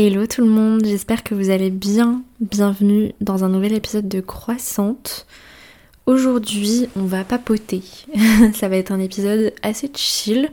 Hello 0.00 0.28
tout 0.28 0.42
le 0.42 0.48
monde, 0.48 0.84
j'espère 0.84 1.24
que 1.24 1.34
vous 1.34 1.50
allez 1.50 1.70
bien. 1.70 2.22
Bienvenue 2.38 3.14
dans 3.20 3.42
un 3.42 3.48
nouvel 3.48 3.72
épisode 3.72 4.06
de 4.06 4.20
Croissante. 4.20 5.26
Aujourd'hui, 6.06 6.88
on 6.94 7.02
va 7.02 7.24
papoter. 7.24 7.82
Ça 8.54 8.68
va 8.68 8.76
être 8.76 8.92
un 8.92 9.00
épisode 9.00 9.52
assez 9.64 9.90
chill. 9.92 10.50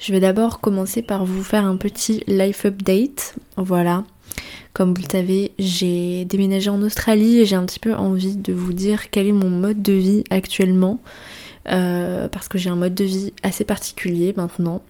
Je 0.00 0.10
vais 0.10 0.18
d'abord 0.18 0.58
commencer 0.58 1.00
par 1.00 1.24
vous 1.24 1.44
faire 1.44 1.64
un 1.64 1.76
petit 1.76 2.24
life 2.26 2.64
update. 2.64 3.36
Voilà. 3.56 4.02
Comme 4.72 4.94
vous 4.94 5.02
le 5.02 5.08
savez, 5.08 5.52
j'ai 5.60 6.24
déménagé 6.24 6.68
en 6.68 6.82
Australie 6.82 7.38
et 7.38 7.46
j'ai 7.46 7.54
un 7.54 7.66
petit 7.66 7.78
peu 7.78 7.94
envie 7.94 8.34
de 8.34 8.52
vous 8.52 8.72
dire 8.72 9.10
quel 9.10 9.28
est 9.28 9.32
mon 9.32 9.48
mode 9.48 9.80
de 9.80 9.92
vie 9.92 10.24
actuellement. 10.30 10.98
Euh, 11.68 12.26
parce 12.26 12.48
que 12.48 12.58
j'ai 12.58 12.68
un 12.68 12.74
mode 12.74 12.96
de 12.96 13.04
vie 13.04 13.32
assez 13.44 13.62
particulier 13.62 14.34
maintenant. 14.36 14.82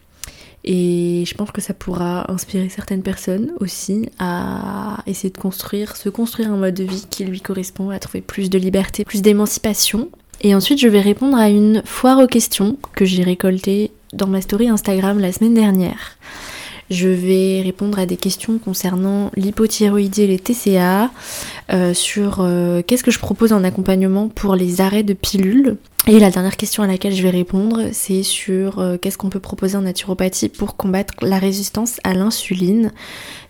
Et 0.64 1.24
je 1.26 1.34
pense 1.34 1.50
que 1.50 1.60
ça 1.60 1.74
pourra 1.74 2.30
inspirer 2.30 2.68
certaines 2.68 3.02
personnes 3.02 3.52
aussi 3.58 4.08
à 4.18 5.02
essayer 5.06 5.30
de 5.30 5.38
construire, 5.38 5.96
se 5.96 6.08
construire 6.08 6.52
un 6.52 6.56
mode 6.56 6.74
de 6.74 6.84
vie 6.84 7.06
qui 7.10 7.24
lui 7.24 7.40
correspond, 7.40 7.90
à 7.90 7.98
trouver 7.98 8.20
plus 8.20 8.48
de 8.48 8.58
liberté, 8.58 9.04
plus 9.04 9.22
d'émancipation. 9.22 10.08
Et 10.40 10.54
ensuite, 10.54 10.80
je 10.80 10.88
vais 10.88 11.00
répondre 11.00 11.36
à 11.36 11.48
une 11.48 11.82
foire 11.84 12.18
aux 12.18 12.26
questions 12.26 12.76
que 12.94 13.04
j'ai 13.04 13.22
récoltée 13.22 13.90
dans 14.12 14.26
ma 14.26 14.40
story 14.40 14.68
Instagram 14.68 15.18
la 15.18 15.32
semaine 15.32 15.54
dernière. 15.54 16.16
Je 16.92 17.08
vais 17.08 17.62
répondre 17.62 17.98
à 17.98 18.04
des 18.04 18.18
questions 18.18 18.58
concernant 18.58 19.30
l'hypothyroïdie 19.34 20.22
et 20.22 20.26
les 20.26 20.38
TCA, 20.38 21.10
euh, 21.72 21.94
sur 21.94 22.40
euh, 22.40 22.82
qu'est-ce 22.86 23.02
que 23.02 23.10
je 23.10 23.18
propose 23.18 23.54
en 23.54 23.64
accompagnement 23.64 24.28
pour 24.28 24.56
les 24.56 24.82
arrêts 24.82 25.02
de 25.02 25.14
pilules. 25.14 25.78
Et 26.06 26.18
la 26.18 26.30
dernière 26.30 26.58
question 26.58 26.82
à 26.82 26.86
laquelle 26.86 27.14
je 27.14 27.22
vais 27.22 27.30
répondre, 27.30 27.84
c'est 27.92 28.22
sur 28.22 28.78
euh, 28.78 28.98
qu'est-ce 28.98 29.16
qu'on 29.16 29.30
peut 29.30 29.40
proposer 29.40 29.78
en 29.78 29.82
naturopathie 29.82 30.50
pour 30.50 30.76
combattre 30.76 31.14
la 31.22 31.38
résistance 31.38 31.98
à 32.04 32.12
l'insuline. 32.12 32.92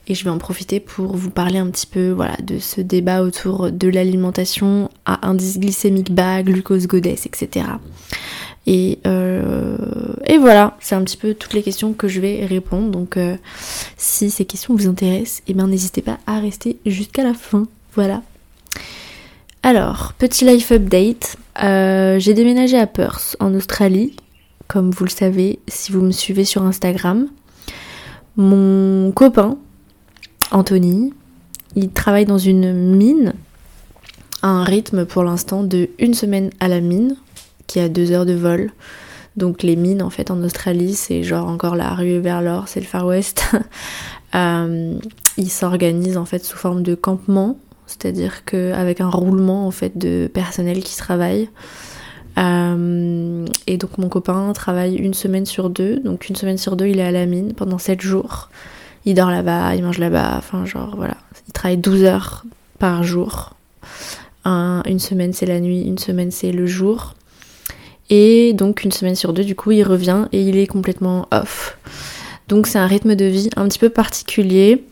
Et 0.07 0.15
je 0.15 0.23
vais 0.23 0.31
en 0.31 0.39
profiter 0.39 0.79
pour 0.79 1.17
vous 1.17 1.31
parler 1.31 1.59
un 1.59 1.69
petit 1.71 1.87
peu 1.87 2.11
voilà, 2.11 2.37
de 2.45 2.61
ce 2.61 2.81
débat 2.81 3.23
autour 3.23 3.73
de 3.73 3.89
l'alimentation 3.89 4.89
à 5.05 5.27
indice 5.27 5.59
glycémique 5.59 6.15
bas, 6.15 6.45
glucose 6.45 6.87
goddess, 6.87 7.27
etc. 7.27 7.67
Et, 8.67 8.99
euh, 9.07 9.77
et 10.27 10.39
voilà, 10.39 10.77
c'est 10.81 10.95
un 10.95 11.03
petit 11.03 11.17
peu 11.17 11.35
toutes 11.35 11.53
les 11.53 11.63
questions 11.63 11.93
que 11.93 12.09
je 12.09 12.21
vais 12.21 12.47
répondre. 12.47 12.91
Donc 12.91 13.17
euh, 13.17 13.37
si 13.97 14.31
ces 14.31 14.45
questions 14.45 14.75
vous 14.75 14.89
intéressent, 14.89 15.43
eh 15.49 15.55
bien 15.55 15.67
n'hésitez 15.67 16.03
pas 16.03 16.19
à 16.27 16.39
rester 16.39 16.79
jusqu'à 16.87 17.25
la 17.25 17.35
fin. 17.35 17.67
Voilà. 17.95 18.23
Alors, 19.63 20.13
petit 20.19 20.45
life 20.45 20.73
update. 20.73 21.37
Euh, 21.63 22.19
j'ai 22.19 22.35
déménagé 22.35 22.79
à 22.79 22.87
Perth, 22.87 23.37
en 23.39 23.55
Australie, 23.55 24.17
comme 24.67 24.91
vous 24.91 25.05
le 25.05 25.11
savez 25.11 25.59
si 25.69 25.93
vous 25.93 26.01
me 26.01 26.13
suivez 26.13 26.45
sur 26.45 26.63
Instagram. 26.63 27.29
Mon 28.37 29.13
copain, 29.13 29.59
Anthony, 30.51 31.13
il 31.77 31.91
travaille 31.91 32.25
dans 32.25 32.39
une 32.39 32.73
mine 32.73 33.35
à 34.41 34.49
un 34.49 34.65
rythme 34.65 35.05
pour 35.05 35.23
l'instant 35.23 35.63
de 35.63 35.91
une 35.99 36.15
semaine 36.15 36.51
à 36.59 36.69
la 36.69 36.81
mine 36.81 37.17
qui 37.67 37.81
a 37.81 37.89
deux 37.89 38.13
heures 38.13 38.27
de 38.27 38.35
vol. 38.35 38.71
Donc 39.37 39.63
les 39.63 39.77
mines 39.77 40.03
en 40.03 40.11
fait 40.11 40.31
en 40.31 40.43
Australie 40.43 40.95
c'est 40.95 41.23
genre 41.23 41.49
encore 41.49 41.75
la 41.75 41.95
rue 41.95 42.19
vers 42.19 42.43
l'or, 42.43 42.69
c'est 42.69 42.81
le 42.81 42.87
Far 42.87 43.07
West. 43.07 43.45
euh, 44.35 44.99
ils 45.39 45.51
s'organisent 45.51 46.19
en 46.19 46.27
fait 46.27 46.45
sous 46.45 46.59
forme 46.59 46.83
de 46.83 46.95
campement, 46.95 47.59
c'est-à-dire 47.87 48.45
qu'avec 48.45 49.01
un 49.01 49.09
roulement 49.09 49.67
en 49.67 49.71
fait 49.71 49.97
de 49.97 50.31
personnel 50.33 50.83
qui 50.83 50.97
travaille. 50.97 51.49
Euh, 52.39 53.47
et 53.67 53.77
donc 53.77 53.99
mon 53.99 54.09
copain 54.09 54.53
travaille 54.55 54.97
une 54.97 55.15
semaine 55.15 55.47
sur 55.47 55.71
deux, 55.71 55.99
donc 55.99 56.29
une 56.29 56.37
semaine 56.37 56.59
sur 56.59 56.77
deux 56.77 56.87
il 56.87 56.99
est 56.99 57.05
à 57.05 57.11
la 57.11 57.27
mine 57.27 57.55
pendant 57.55 57.79
sept 57.79 58.01
jours. 58.01 58.51
Il 59.05 59.15
dort 59.15 59.31
là-bas, 59.31 59.75
il 59.75 59.83
mange 59.83 59.99
là-bas, 59.99 60.35
enfin 60.37 60.65
genre 60.67 60.95
voilà. 60.97 61.17
Il 61.49 61.53
travaille 61.53 61.79
12 61.79 62.05
heures 62.05 62.45
par 62.79 63.03
jour. 63.03 63.55
une 64.45 64.99
semaine 64.99 65.33
c'est 65.33 65.47
la 65.47 65.61
nuit, 65.61 65.83
une 65.83 65.99
semaine 65.99 66.31
c'est 66.31 66.53
le 66.53 66.67
jour. 66.67 67.15
Et 68.15 68.53
donc 68.53 68.85
une 68.85 68.93
semaine 68.93 69.17
sur 69.17 69.33
deux, 69.33 69.43
du 69.43 69.55
coup, 69.55 69.71
il 69.71 69.83
revient 69.85 70.27
et 70.33 70.43
il 70.43 70.59
est 70.59 70.67
complètement 70.67 71.29
off. 71.31 71.79
Donc 72.47 72.67
c'est 72.67 72.79
un 72.79 72.87
rythme 72.87 73.15
de 73.15 73.25
vie 73.25 73.49
un 73.57 73.67
petit 73.67 73.79
peu 73.79 73.89
particulier. 73.89 74.85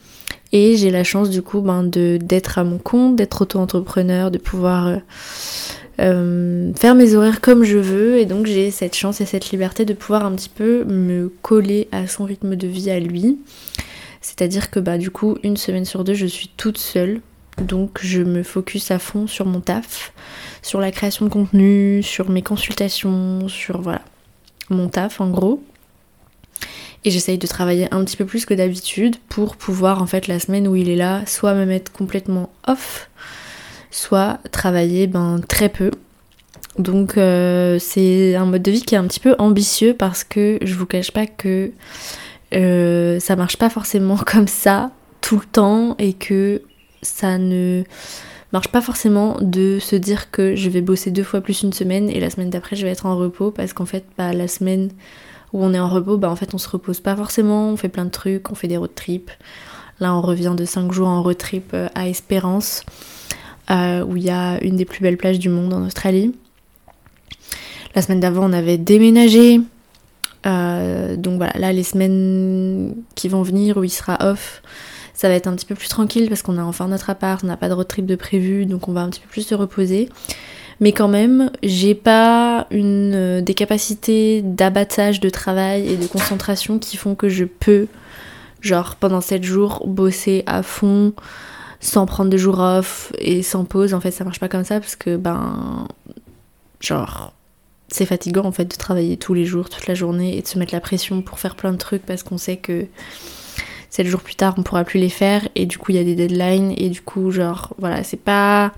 Et 0.53 0.79
j'ai 0.79 0.91
la 0.91 1.05
chance 1.05 1.29
du 1.29 1.43
coup 1.43 1.61
ben, 1.61 1.85
d'être 1.85 2.59
à 2.59 2.65
mon 2.65 2.79
compte, 2.79 3.17
d'être 3.17 3.43
auto-entrepreneur, 3.43 4.31
de 4.31 4.39
pouvoir 4.39 4.87
euh, 4.87 4.97
euh, 6.01 6.73
faire 6.75 6.95
mes 6.95 7.15
horaires 7.15 7.43
comme 7.43 7.63
je 7.63 7.77
veux. 7.77 8.17
Et 8.17 8.25
donc 8.25 8.47
j'ai 8.47 8.71
cette 8.71 8.97
chance 8.97 9.21
et 9.21 9.27
cette 9.27 9.51
liberté 9.51 9.85
de 9.85 9.93
pouvoir 9.93 10.25
un 10.25 10.33
petit 10.33 10.49
peu 10.49 10.85
me 10.85 11.31
coller 11.43 11.89
à 11.93 12.07
son 12.07 12.25
rythme 12.25 12.57
de 12.57 12.67
vie 12.67 12.91
à 12.91 12.99
lui. 12.99 13.39
C'est-à-dire 14.23 14.71
que 14.71 14.81
bah 14.81 14.97
du 14.97 15.11
coup 15.11 15.37
une 15.43 15.59
semaine 15.59 15.85
sur 15.85 16.05
deux 16.05 16.15
je 16.15 16.27
suis 16.27 16.51
toute 16.57 16.79
seule 16.79 17.21
donc 17.61 17.99
je 18.03 18.23
me 18.23 18.43
focus 18.43 18.91
à 18.91 18.99
fond 18.99 19.27
sur 19.27 19.47
mon 19.47 19.61
taf, 19.61 20.13
sur 20.63 20.81
la 20.81 20.91
création 20.91 21.27
de 21.27 21.31
contenu, 21.31 22.03
sur 22.03 22.31
mes 22.31 22.43
consultations, 22.43 23.49
sur 23.49 23.81
voilà, 23.81 24.03
mon 24.69 24.89
taf 24.89 25.21
en 25.21 25.31
gros. 25.31 25.63
Et 27.05 27.11
j'essaye 27.11 27.39
de 27.39 27.47
travailler 27.47 27.89
un 27.93 28.05
petit 28.05 28.17
peu 28.17 28.27
plus 28.27 28.45
que 28.45 28.53
d'habitude 28.53 29.17
pour 29.29 29.57
pouvoir 29.57 30.03
en 30.03 30.07
fait 30.07 30.27
la 30.27 30.39
semaine 30.39 30.69
où 30.69 30.77
il 30.77 30.91
est 30.91 30.97
là, 30.97 31.25
soit 31.27 31.55
me 31.55 31.65
mettre 31.65 31.91
complètement 31.93 32.51
off, 32.67 33.09
soit 33.91 34.39
travailler 34.53 35.07
ben 35.07 35.41
très 35.49 35.71
peu. 35.71 35.91
Donc 36.79 37.17
euh, 37.17 37.79
c'est 37.79 38.35
un 38.35 38.45
mode 38.45 38.63
de 38.63 38.71
vie 38.71 38.83
qui 38.83 38.95
est 38.95 38.99
un 38.99 39.07
petit 39.07 39.21
peu 39.21 39.35
ambitieux 39.39 39.95
parce 39.95 40.25
que 40.25 40.59
je 40.63 40.75
vous 40.75 40.87
cache 40.87 41.11
pas 41.11 41.27
que 41.27 41.73
euh, 42.55 43.19
ça 43.19 43.35
marche 43.35 43.57
pas 43.57 43.71
forcément 43.71 44.17
comme 44.27 44.49
ça 44.49 44.91
tout 45.21 45.39
le 45.39 45.47
temps 45.47 45.97
et 45.99 46.13
que 46.13 46.63
ça 47.03 47.39
ne 47.39 47.85
marche 48.53 48.69
pas 48.69 48.81
forcément 48.81 49.37
de 49.41 49.79
se 49.79 49.97
dire 49.97 50.31
que 50.31 50.57
je 50.57 50.69
vais 50.69 50.81
bosser 50.81 51.11
deux 51.11 51.23
fois 51.23 51.41
plus 51.41 51.63
une 51.63 51.73
semaine 51.73 52.11
et 52.11 52.21
la 52.21 52.31
semaine 52.31 52.51
d'après 52.51 52.77
je 52.77 52.85
vais 52.85 52.93
être 52.93 53.07
en 53.07 53.17
repos 53.17 53.51
parce 53.51 53.73
qu'en 53.73 53.87
fait 53.87 54.05
bah, 54.19 54.33
la 54.33 54.49
semaine 54.49 54.91
où 55.53 55.65
on 55.65 55.73
est 55.73 55.79
en 55.79 55.89
repos 55.89 56.17
bah 56.17 56.31
en 56.31 56.37
fait 56.37 56.55
on 56.55 56.59
se 56.59 56.69
repose 56.69 57.01
pas 57.01 57.17
forcément, 57.17 57.71
on 57.71 57.77
fait 57.77 57.89
plein 57.89 58.05
de 58.05 58.11
trucs, 58.11 58.51
on 58.51 58.55
fait 58.55 58.69
des 58.69 58.77
road 58.77 58.95
trips. 58.95 59.31
Là 60.01 60.15
on 60.15 60.21
revient 60.21 60.55
de 60.57 60.65
5 60.65 60.93
jours 60.93 61.09
en 61.09 61.23
road 61.23 61.37
trip 61.37 61.71
euh, 61.75 61.89
à 61.95 62.09
Espérance 62.09 62.85
euh, 63.71 64.05
où 64.05 64.17
il 64.17 64.25
y 64.25 64.31
a 64.31 64.63
une 64.63 64.77
des 64.77 64.85
plus 64.85 65.03
belles 65.03 65.17
plages 65.17 65.39
du 65.39 65.49
monde 65.49 65.73
en 65.73 65.85
Australie. 65.85 66.35
La 67.95 68.03
semaine 68.03 68.21
d'avant 68.21 68.49
on 68.49 68.53
avait 68.53 68.79
déménagé. 68.79 69.61
Euh, 70.47 71.17
donc 71.17 71.37
voilà, 71.37 71.53
là 71.59 71.73
les 71.73 71.83
semaines 71.83 72.95
qui 73.15 73.29
vont 73.29 73.43
venir 73.43 73.77
où 73.77 73.85
il 73.85 73.91
sera 73.91 74.17
off, 74.21 74.63
ça 75.21 75.29
va 75.29 75.35
être 75.35 75.49
un 75.49 75.55
petit 75.55 75.67
peu 75.67 75.75
plus 75.75 75.89
tranquille 75.89 76.31
parce 76.31 76.41
qu'on 76.41 76.57
a 76.57 76.63
enfin 76.63 76.89
notre 76.89 77.11
appart, 77.11 77.45
on 77.45 77.47
n'a 77.47 77.59
pas 77.59 77.69
de 77.69 77.75
road 77.75 77.87
trip 77.87 78.07
de 78.07 78.17
prévu, 78.17 78.65
donc 78.65 78.89
on 78.89 78.93
va 78.93 79.03
un 79.03 79.11
petit 79.11 79.21
peu 79.21 79.29
plus 79.29 79.47
se 79.47 79.55
reposer. 79.55 80.09
Mais 80.81 80.93
quand 80.93 81.09
même, 81.09 81.51
j'ai 81.63 81.95
pas 81.95 82.67
une, 82.71 83.13
euh, 83.15 83.41
des 83.43 83.53
capacités 83.53 84.41
d'abattage 84.41 85.21
de 85.21 85.29
travail 85.29 85.87
et 85.87 85.99
de 85.99 86.07
concentration 86.07 86.79
qui 86.79 86.97
font 86.97 87.15
que 87.15 87.29
je 87.29 87.45
peux, 87.45 87.87
genre 88.63 88.97
pendant 88.97 89.21
7 89.21 89.45
jours, 89.45 89.87
bosser 89.87 90.43
à 90.47 90.63
fond 90.63 91.13
sans 91.81 92.07
prendre 92.07 92.31
de 92.31 92.39
jours 92.39 92.59
off 92.59 93.13
et 93.19 93.43
sans 93.43 93.67
pause. 93.67 93.93
En 93.93 94.01
fait, 94.01 94.13
ça 94.13 94.25
marche 94.25 94.41
pas 94.41 94.49
comme 94.49 94.65
ça 94.65 94.81
parce 94.81 94.97
que, 94.97 95.19
ben, 95.19 95.87
genre, 96.81 97.35
c'est 97.89 98.07
fatigant 98.07 98.47
en 98.47 98.53
fait 98.53 98.65
de 98.65 98.77
travailler 98.77 99.19
tous 99.19 99.35
les 99.35 99.45
jours, 99.45 99.69
toute 99.69 99.87
la 99.87 99.95
journée 99.95 100.39
et 100.39 100.41
de 100.41 100.47
se 100.47 100.59
mettre 100.59 100.73
la 100.73 100.81
pression 100.81 101.21
pour 101.21 101.41
faire 101.41 101.57
plein 101.57 101.73
de 101.73 101.77
trucs 101.77 102.07
parce 102.07 102.23
qu'on 102.23 102.39
sait 102.39 102.57
que 102.57 102.87
7 103.91 104.07
jours 104.07 104.21
plus 104.21 104.37
tard 104.37 104.55
on 104.57 104.63
pourra 104.63 104.85
plus 104.85 104.99
les 104.99 105.09
faire. 105.09 105.49
Et 105.55 105.67
du 105.67 105.79
coup 105.79 105.93
il 105.93 105.97
y 105.97 106.01
a 106.01 106.05
des 106.05 106.15
deadlines. 106.15 106.75
Et 106.77 106.89
du 106.89 107.01
coup 107.01 107.31
genre 107.31 107.75
voilà 107.79 108.03
c'est 108.03 108.17
pas 108.17 108.73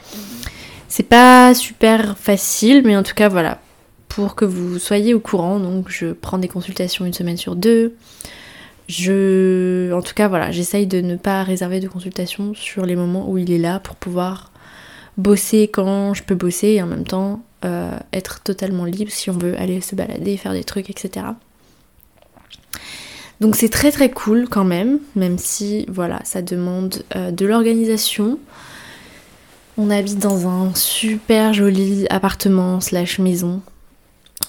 c'est 0.89 1.09
pas 1.09 1.55
super 1.55 2.19
facile. 2.19 2.83
Mais 2.85 2.97
en 2.97 3.03
tout 3.03 3.15
cas 3.15 3.29
voilà. 3.29 3.61
Pour 4.09 4.35
que 4.35 4.45
vous 4.45 4.79
soyez 4.79 5.15
au 5.15 5.21
courant 5.21 5.59
donc 5.59 5.89
je 5.89 6.13
prends 6.13 6.39
des 6.39 6.49
consultations 6.49 7.07
une 7.07 7.15
semaine 7.15 7.37
sur 7.37 7.57
deux. 7.57 7.95
Je 8.89 9.93
en 9.93 10.03
tout 10.03 10.15
cas 10.15 10.29
voilà 10.29 10.51
j'essaye 10.51 10.87
de 10.87 11.01
ne 11.01 11.17
pas 11.17 11.45
réserver 11.45 11.81
de 11.81 11.89
consultations 11.89 12.53
sur 12.55 12.85
les 12.85 12.97
moments 12.97 13.31
où 13.31 13.39
il 13.39 13.51
est 13.53 13.59
là 13.59 13.79
pour 13.79 13.97
pouvoir 13.97 14.53
bosser 15.17 15.69
quand 15.69 16.15
je 16.15 16.23
peux 16.23 16.35
bosser 16.35 16.69
et 16.69 16.83
en 16.83 16.87
même 16.87 17.05
temps 17.05 17.43
euh, 17.65 17.97
être 18.13 18.43
totalement 18.43 18.85
libre 18.85 19.13
si 19.13 19.31
on 19.31 19.39
veut 19.39 19.57
aller 19.57 19.81
se 19.81 19.95
balader, 19.95 20.37
faire 20.37 20.53
des 20.53 20.65
trucs, 20.65 20.91
etc. 20.91 21.27
Donc 23.43 23.57
c'est 23.57 23.71
très 23.71 23.91
très 23.91 24.09
cool 24.09 24.49
quand 24.49 24.63
même, 24.63 25.01
même 25.17 25.37
si 25.37 25.85
voilà, 25.89 26.21
ça 26.23 26.43
demande 26.43 27.03
euh, 27.17 27.33
de 27.33 27.45
l'organisation. 27.45 28.39
On 29.77 29.91
habite 29.91 30.21
dans 30.21 30.47
un 30.47 30.73
super 30.77 31.53
joli 31.53 32.07
appartement 32.09 32.81
slash 32.81 33.19
maison. 33.19 33.61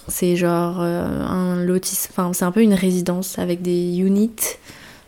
C'est 0.10 0.36
genre 0.36 0.80
euh, 0.80 1.08
un 1.26 1.64
lotis, 1.64 2.08
enfin 2.08 2.34
c'est 2.34 2.46
un 2.46 2.52
peu 2.52 2.62
une 2.62 2.76
résidence 2.76 3.40
avec 3.40 3.64
des 3.64 3.98
units. 3.98 4.60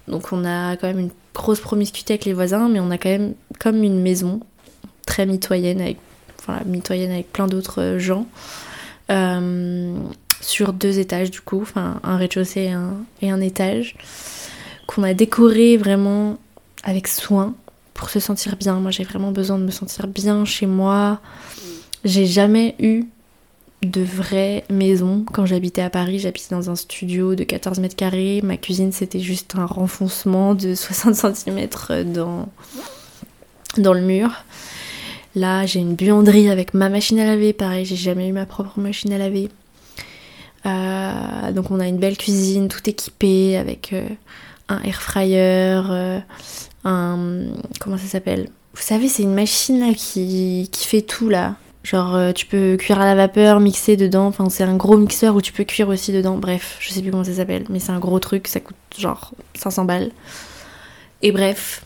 Donc 0.08 0.34
on 0.34 0.46
a 0.46 0.78
quand 0.78 0.88
même 0.88 0.98
une 0.98 1.12
grosse 1.36 1.60
promiscuité 1.60 2.14
avec 2.14 2.26
les 2.26 2.34
voisins, 2.34 2.68
mais 2.70 2.80
on 2.80 2.90
a 2.90 2.98
quand 2.98 3.10
même 3.10 3.36
comme 3.60 3.84
une 3.84 4.02
maison 4.02 4.40
très 5.06 5.28
mitoyenne 5.28 5.80
avec, 5.80 5.98
mitoyenne 6.66 7.12
avec 7.12 7.32
plein 7.32 7.46
d'autres 7.46 7.98
gens. 8.00 8.26
Euh, 9.12 9.96
sur 10.42 10.74
deux 10.74 11.00
étages 11.00 11.32
du 11.32 11.42
coup, 11.42 11.62
enfin 11.62 12.00
un 12.04 12.18
rez-de-chaussée 12.18 12.72
et 13.22 13.30
un, 13.30 13.42
étage, 13.42 13.96
qu'on 14.88 15.04
a 15.04 15.14
décoré 15.14 15.78
vraiment 15.78 16.38
avec 16.84 17.08
soin 17.08 17.56
pour 17.94 18.10
se 18.10 18.20
sentir 18.20 18.56
bien. 18.56 18.76
Moi, 18.76 18.92
j'ai 18.92 19.04
vraiment 19.04 19.32
besoin 19.32 19.58
de 19.58 19.64
me 19.64 19.72
sentir 19.72 20.08
bien 20.08 20.46
chez 20.46 20.68
moi. 20.68 21.20
J'ai 22.04 22.26
jamais 22.26 22.76
eu 22.80 23.06
de 23.82 24.02
vraie 24.02 24.64
maison. 24.70 25.26
Quand 25.32 25.46
j'habitais 25.46 25.82
à 25.82 25.90
Paris, 25.90 26.20
j'habitais 26.20 26.54
dans 26.54 26.70
un 26.70 26.76
studio 26.76 27.36
de 27.36 27.44
14 27.44 27.80
mètres 27.80 27.96
carrés. 27.96 28.42
Ma 28.44 28.58
cuisine, 28.58 28.92
c'était 28.92 29.20
juste 29.20 29.56
un 29.56 29.66
renfoncement 29.66 30.56
de 30.56 30.76
60 30.76 31.16
cm 31.36 31.68
dans, 32.14 32.50
dans 33.78 33.94
le 33.94 34.02
mur. 34.02 34.32
Là, 35.36 35.66
j'ai 35.66 35.80
une 35.80 35.96
buanderie 35.96 36.50
avec 36.50 36.74
ma 36.74 36.90
machine 36.90 37.20
à 37.20 37.26
laver. 37.26 37.54
Pareil, 37.54 37.86
j'ai 37.86 37.96
jamais 37.96 38.28
eu 38.30 38.32
ma 38.32 38.46
propre 38.46 38.80
machine 38.80 39.12
à 39.12 39.18
laver. 39.18 39.50
Euh, 40.66 41.52
donc, 41.52 41.72
on 41.72 41.80
a 41.80 41.88
une 41.88 41.98
belle 41.98 42.18
cuisine, 42.18 42.68
tout 42.68 42.90
équipé 42.90 43.58
avec 43.58 43.94
euh, 43.94 44.08
un 44.68 44.82
air 44.82 45.02
fryer, 45.02 45.82
euh, 45.90 46.20
un. 46.84 47.20
Comment 47.80 47.98
ça 47.98 48.08
s'appelle? 48.08 48.50
Vous 48.74 48.82
savez, 48.82 49.08
c'est 49.08 49.24
une 49.24 49.34
machine 49.34 49.80
là 49.80 49.94
qui, 49.94 50.70
qui 50.72 50.88
fait 50.88 51.02
tout 51.02 51.30
là. 51.30 51.56
Genre, 51.84 52.34
tu 52.34 52.48
peux 52.48 52.78
cuire 52.78 53.00
à 53.00 53.06
la 53.06 53.14
vapeur, 53.14 53.60
mixer 53.60 53.96
dedans. 53.96 54.26
Enfin, 54.26 54.50
c'est 54.50 54.64
un 54.64 54.76
gros 54.76 54.98
mixeur 54.98 55.36
où 55.36 55.42
tu 55.42 55.54
peux 55.54 55.64
cuire 55.64 55.88
aussi 55.88 56.12
dedans. 56.12 56.38
Bref, 56.38 56.78
je 56.80 56.90
sais 56.92 57.02
plus 57.02 57.12
comment 57.12 57.24
ça 57.24 57.36
s'appelle, 57.36 57.64
mais 57.70 57.80
c'est 57.80 57.92
un 57.92 58.00
gros 58.00 58.20
truc. 58.20 58.48
Ça 58.48 58.60
coûte 58.60 58.76
genre 58.98 59.34
500 59.54 59.86
balles. 59.86 60.12
Et 61.22 61.32
bref, 61.32 61.86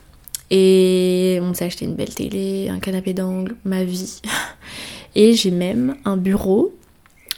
et 0.51 1.39
on 1.41 1.53
s'est 1.53 1.65
acheté 1.65 1.85
une 1.85 1.95
belle 1.95 2.13
télé, 2.13 2.69
un 2.69 2.79
canapé 2.79 3.13
d'angle, 3.13 3.55
ma 3.65 3.83
vie. 3.83 4.21
Et 5.15 5.33
j'ai 5.33 5.51
même 5.51 5.95
un 6.05 6.17
bureau 6.17 6.73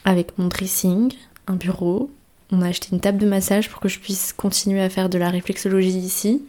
avec 0.05 0.37
mon 0.37 0.47
dressing, 0.47 1.13
bureau. 1.53 2.11
On 2.51 2.61
a 2.61 2.67
acheté 2.67 2.89
une 2.91 2.99
table 2.99 3.17
de 3.17 3.27
massage 3.27 3.69
pour 3.69 3.79
que 3.79 3.87
je 3.87 3.99
puisse 3.99 4.33
continuer 4.33 4.81
à 4.81 4.89
faire 4.89 5.09
de 5.09 5.17
la 5.17 5.29
réflexologie 5.29 5.97
ici. 5.97 6.43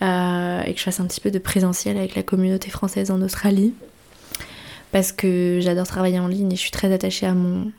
Euh, 0.00 0.62
et 0.62 0.74
que 0.74 0.78
je 0.78 0.84
fasse 0.84 1.00
un 1.00 1.06
petit 1.06 1.20
peu 1.20 1.30
de 1.30 1.38
présentiel 1.38 1.96
avec 1.96 2.14
la 2.14 2.22
communauté 2.22 2.70
française 2.70 3.10
en 3.10 3.20
Australie. 3.22 3.74
Parce 4.92 5.12
que 5.12 5.58
j'adore 5.60 5.86
travailler 5.86 6.20
en 6.20 6.28
ligne 6.28 6.52
et 6.52 6.56
je 6.56 6.60
suis 6.60 6.70
très 6.70 6.92
attachée 6.92 7.26
à 7.26 7.34
mon, 7.34 7.72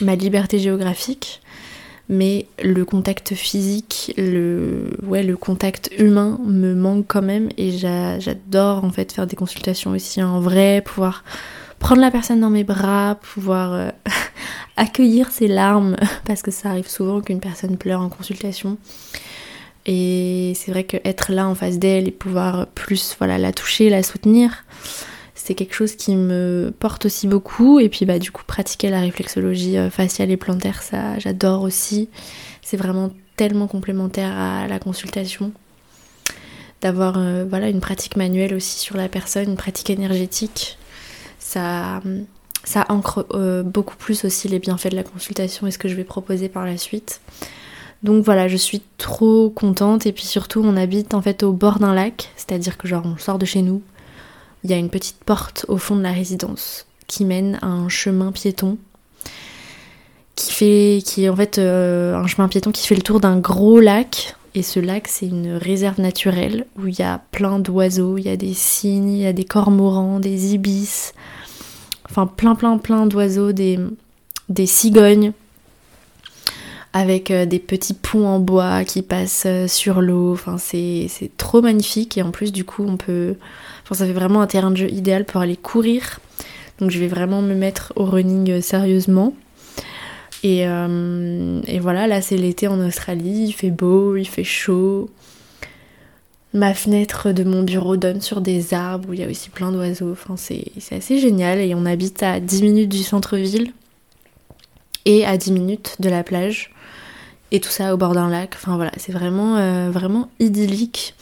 ma 0.00 0.14
liberté 0.16 0.58
géographique 0.58 1.40
mais 2.08 2.46
le 2.62 2.84
contact 2.84 3.34
physique, 3.34 4.12
le, 4.16 4.90
ouais, 5.04 5.22
le 5.22 5.36
contact 5.36 5.90
humain 5.98 6.38
me 6.44 6.74
manque 6.74 7.06
quand 7.08 7.22
même 7.22 7.48
et 7.56 7.70
j'adore 7.70 8.84
en 8.84 8.90
fait 8.90 9.12
faire 9.12 9.26
des 9.26 9.36
consultations 9.36 9.92
aussi 9.92 10.22
en 10.22 10.40
vrai, 10.40 10.82
pouvoir 10.84 11.24
prendre 11.78 12.00
la 12.00 12.10
personne 12.10 12.40
dans 12.40 12.50
mes 12.50 12.64
bras, 12.64 13.18
pouvoir 13.20 13.72
euh, 13.72 13.90
accueillir 14.76 15.30
ses 15.30 15.48
larmes 15.48 15.96
parce 16.24 16.42
que 16.42 16.50
ça 16.50 16.70
arrive 16.70 16.88
souvent 16.88 17.20
qu'une 17.20 17.40
personne 17.40 17.76
pleure 17.76 18.00
en 18.00 18.08
consultation. 18.08 18.78
Et 19.86 20.54
c'est 20.56 20.70
vrai 20.70 20.84
qu'être 20.84 21.30
là 21.30 21.46
en 21.46 21.54
face 21.54 21.78
d'elle 21.78 22.08
et 22.08 22.10
pouvoir 22.10 22.66
plus 22.68 23.16
voilà, 23.18 23.36
la 23.36 23.52
toucher, 23.52 23.90
la 23.90 24.02
soutenir, 24.02 24.64
c'est 25.34 25.54
quelque 25.54 25.74
chose 25.74 25.94
qui 25.94 26.16
me 26.16 26.72
porte 26.78 27.04
aussi 27.04 27.26
beaucoup. 27.26 27.78
Et 27.78 27.90
puis 27.90 28.06
bah 28.06 28.18
du 28.18 28.30
coup 28.30 28.44
pratiquer 28.46 28.88
la 28.88 29.00
réflexologie 29.00 29.76
euh, 29.76 29.90
faciale 29.90 30.30
et 30.30 30.38
plantaire, 30.38 30.82
ça 30.82 31.18
j'adore 31.18 31.62
aussi. 31.62 32.08
C'est 32.62 32.78
vraiment 32.78 33.10
tellement 33.36 33.66
complémentaire 33.66 34.32
à 34.36 34.66
la 34.66 34.78
consultation. 34.78 35.52
D'avoir 36.80 37.18
euh, 37.18 37.44
voilà 37.48 37.68
une 37.68 37.80
pratique 37.80 38.16
manuelle 38.16 38.54
aussi 38.54 38.78
sur 38.78 38.96
la 38.96 39.08
personne, 39.08 39.50
une 39.50 39.56
pratique 39.56 39.90
énergétique. 39.90 40.78
Ça, 41.44 42.00
ancre 42.88 43.26
euh, 43.34 43.62
beaucoup 43.62 43.96
plus 43.96 44.24
aussi 44.24 44.48
les 44.48 44.58
bienfaits 44.58 44.90
de 44.90 44.96
la 44.96 45.02
consultation 45.02 45.66
et 45.66 45.70
ce 45.70 45.78
que 45.78 45.88
je 45.88 45.94
vais 45.94 46.04
proposer 46.04 46.48
par 46.48 46.64
la 46.64 46.78
suite. 46.78 47.20
Donc 48.02 48.24
voilà, 48.24 48.48
je 48.48 48.56
suis 48.56 48.82
trop 48.96 49.50
contente. 49.50 50.06
Et 50.06 50.12
puis 50.12 50.24
surtout 50.24 50.62
on 50.64 50.76
habite 50.76 51.12
en 51.12 51.20
fait 51.20 51.42
au 51.42 51.52
bord 51.52 51.78
d'un 51.78 51.94
lac, 51.94 52.30
c'est-à-dire 52.36 52.78
que 52.78 52.88
genre 52.88 53.04
on 53.04 53.18
sort 53.18 53.38
de 53.38 53.44
chez 53.44 53.62
nous, 53.62 53.82
il 54.64 54.70
y 54.70 54.72
a 54.72 54.78
une 54.78 54.90
petite 54.90 55.22
porte 55.24 55.66
au 55.68 55.76
fond 55.76 55.96
de 55.96 56.02
la 56.02 56.12
résidence 56.12 56.86
qui 57.06 57.26
mène 57.26 57.58
à 57.60 57.66
un 57.66 57.90
chemin 57.90 58.32
piéton 58.32 58.78
qui 60.34 60.52
fait 60.52 61.02
qui 61.04 61.24
est 61.24 61.28
en 61.28 61.36
fait 61.36 61.58
euh, 61.58 62.16
un 62.16 62.26
chemin 62.26 62.48
piéton 62.48 62.72
qui 62.72 62.86
fait 62.86 62.94
le 62.94 63.02
tour 63.02 63.20
d'un 63.20 63.38
gros 63.38 63.78
lac 63.78 64.34
et 64.54 64.62
ce 64.62 64.80
lac 64.80 65.08
c'est 65.08 65.26
une 65.26 65.52
réserve 65.52 66.00
naturelle 66.00 66.66
où 66.78 66.86
il 66.86 66.98
y 66.98 67.02
a 67.02 67.20
plein 67.30 67.58
d'oiseaux, 67.58 68.18
il 68.18 68.24
y 68.24 68.30
a 68.30 68.36
des 68.36 68.54
cygnes, 68.54 69.10
il 69.10 69.22
y 69.22 69.26
a 69.26 69.32
des 69.32 69.44
cormorans, 69.44 70.20
des 70.20 70.54
ibis, 70.54 71.12
enfin 72.08 72.26
plein 72.26 72.54
plein 72.54 72.78
plein 72.78 73.06
d'oiseaux, 73.06 73.52
des, 73.52 73.78
cigognes 74.66 75.32
avec 76.92 77.30
euh, 77.30 77.44
des 77.44 77.58
petits 77.58 77.94
ponts 77.94 78.26
en 78.26 78.38
bois 78.38 78.84
qui 78.84 79.02
passent 79.02 79.46
euh, 79.46 79.66
sur 79.66 80.00
l'eau, 80.00 80.32
enfin 80.32 80.58
c'est 80.58 81.08
trop 81.36 81.60
magnifique 81.60 82.16
et 82.16 82.22
en 82.22 82.30
plus 82.30 82.52
du 82.52 82.64
coup 82.64 82.84
on 82.86 82.96
peut 82.96 83.34
ça 83.92 84.06
fait 84.06 84.12
vraiment 84.12 84.40
un 84.40 84.46
terrain 84.46 84.70
de 84.70 84.76
jeu 84.76 84.90
idéal 84.90 85.24
pour 85.24 85.40
aller 85.40 85.56
courir. 85.56 86.20
Donc 86.78 86.90
je 86.90 86.98
vais 86.98 87.06
vraiment 87.06 87.42
me 87.42 87.54
mettre 87.54 87.92
au 87.96 88.04
running 88.04 88.50
euh, 88.50 88.60
sérieusement. 88.60 89.34
Et, 90.44 90.68
euh, 90.68 91.62
et 91.66 91.78
voilà, 91.78 92.06
là 92.06 92.20
c'est 92.20 92.36
l'été 92.36 92.68
en 92.68 92.78
Australie, 92.78 93.46
il 93.46 93.52
fait 93.52 93.70
beau, 93.70 94.14
il 94.14 94.28
fait 94.28 94.44
chaud. 94.44 95.08
Ma 96.52 96.74
fenêtre 96.74 97.32
de 97.32 97.42
mon 97.42 97.62
bureau 97.62 97.96
donne 97.96 98.20
sur 98.20 98.42
des 98.42 98.74
arbres 98.74 99.08
où 99.08 99.14
il 99.14 99.20
y 99.20 99.24
a 99.24 99.28
aussi 99.28 99.48
plein 99.48 99.72
d'oiseaux. 99.72 100.12
Enfin, 100.12 100.36
c'est 100.36 100.70
assez 100.92 101.18
génial. 101.18 101.58
Et 101.58 101.74
on 101.74 101.84
habite 101.86 102.22
à 102.22 102.38
10 102.38 102.62
minutes 102.62 102.90
du 102.90 103.02
centre-ville 103.02 103.72
et 105.06 105.24
à 105.24 105.36
10 105.36 105.50
minutes 105.50 105.96
de 105.98 106.10
la 106.10 106.22
plage. 106.22 106.70
Et 107.50 107.58
tout 107.58 107.70
ça 107.70 107.94
au 107.94 107.96
bord 107.96 108.12
d'un 108.12 108.28
lac. 108.28 108.52
Enfin 108.54 108.76
voilà, 108.76 108.92
c'est 108.98 109.12
vraiment, 109.12 109.56
euh, 109.56 109.90
vraiment 109.90 110.28
idyllique. 110.38 111.14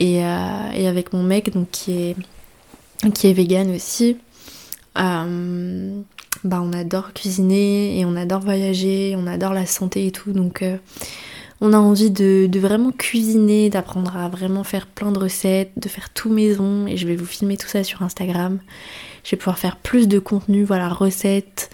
Euh, 0.00 0.70
et, 0.72 0.86
avec 0.86 1.12
mon 1.12 1.22
mec 1.22 1.52
donc 1.52 1.70
qui 1.70 1.92
est 1.92 2.16
qui 3.14 3.28
est 3.28 3.32
vegan 3.32 3.74
aussi 3.74 4.18
bah 6.44 6.60
on 6.62 6.72
adore 6.72 7.12
cuisiner 7.12 7.98
et 7.98 8.04
on 8.04 8.16
adore 8.16 8.40
voyager 8.40 9.14
on 9.16 9.26
adore 9.26 9.52
la 9.52 9.66
santé 9.66 10.06
et 10.06 10.12
tout 10.12 10.32
donc 10.32 10.62
euh, 10.62 10.76
on 11.60 11.72
a 11.72 11.78
envie 11.78 12.10
de, 12.10 12.48
vraiment 12.58 12.92
cuisiner, 12.92 13.70
d'apprendre 13.70 14.16
à 14.16 14.28
vraiment 14.28 14.62
faire 14.62 14.86
plein 14.86 15.10
de 15.10 15.18
recettes, 15.18 15.72
de 15.76 15.88
faire 15.88 16.10
tout 16.10 16.28
maison 16.28 16.86
et 16.86 16.96
je 16.98 17.06
vais 17.06 17.16
vous 17.16 17.24
filmer 17.24 17.56
tout 17.56 17.66
ça 17.66 17.82
sur 17.82 18.02
Instagram. 18.02 18.58
Je 19.24 19.30
vais 19.30 19.36
pouvoir 19.38 19.58
faire 19.58 19.76
plus 19.76 20.06
de 20.06 20.18
contenu, 20.18 20.64
voilà, 20.64 20.90
recettes, 20.90 21.70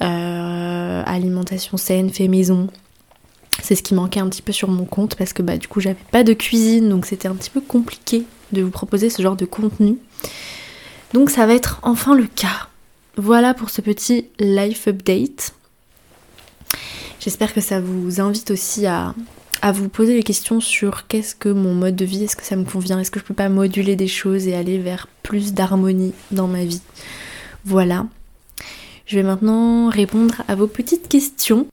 alimentation 0.00 1.76
saine, 1.76 2.10
fait 2.10 2.26
maison. 2.26 2.68
C'est 3.62 3.76
ce 3.76 3.84
qui 3.84 3.94
manquait 3.94 4.20
un 4.20 4.28
petit 4.28 4.42
peu 4.42 4.52
sur 4.52 4.68
mon 4.68 4.84
compte 4.84 5.14
parce 5.14 5.32
que 5.32 5.42
bah 5.42 5.58
du 5.58 5.68
coup 5.68 5.80
j'avais 5.80 5.98
pas 6.10 6.24
de 6.24 6.32
cuisine 6.32 6.88
donc 6.88 7.04
c'était 7.04 7.28
un 7.28 7.34
petit 7.34 7.50
peu 7.50 7.60
compliqué 7.60 8.24
de 8.52 8.62
vous 8.62 8.70
proposer 8.70 9.10
ce 9.10 9.22
genre 9.22 9.36
de 9.36 9.44
contenu. 9.44 9.98
Donc 11.12 11.30
ça 11.30 11.46
va 11.46 11.54
être 11.54 11.78
enfin 11.82 12.14
le 12.14 12.26
cas. 12.26 12.69
Voilà 13.16 13.54
pour 13.54 13.70
ce 13.70 13.80
petit 13.80 14.28
life 14.38 14.88
update. 14.88 15.54
J'espère 17.20 17.52
que 17.52 17.60
ça 17.60 17.80
vous 17.80 18.20
invite 18.20 18.50
aussi 18.50 18.86
à, 18.86 19.14
à 19.62 19.72
vous 19.72 19.88
poser 19.88 20.14
des 20.14 20.22
questions 20.22 20.60
sur 20.60 21.06
qu'est-ce 21.06 21.34
que 21.34 21.48
mon 21.48 21.74
mode 21.74 21.96
de 21.96 22.04
vie, 22.04 22.24
est-ce 22.24 22.36
que 22.36 22.44
ça 22.44 22.56
me 22.56 22.64
convient, 22.64 22.98
est-ce 22.98 23.10
que 23.10 23.20
je 23.20 23.24
peux 23.24 23.34
pas 23.34 23.48
moduler 23.48 23.96
des 23.96 24.08
choses 24.08 24.46
et 24.46 24.54
aller 24.54 24.78
vers 24.78 25.06
plus 25.22 25.52
d'harmonie 25.52 26.14
dans 26.30 26.48
ma 26.48 26.64
vie. 26.64 26.82
Voilà. 27.64 28.06
Je 29.06 29.16
vais 29.16 29.22
maintenant 29.22 29.88
répondre 29.88 30.42
à 30.48 30.54
vos 30.54 30.66
petites 30.66 31.08
questions. 31.08 31.66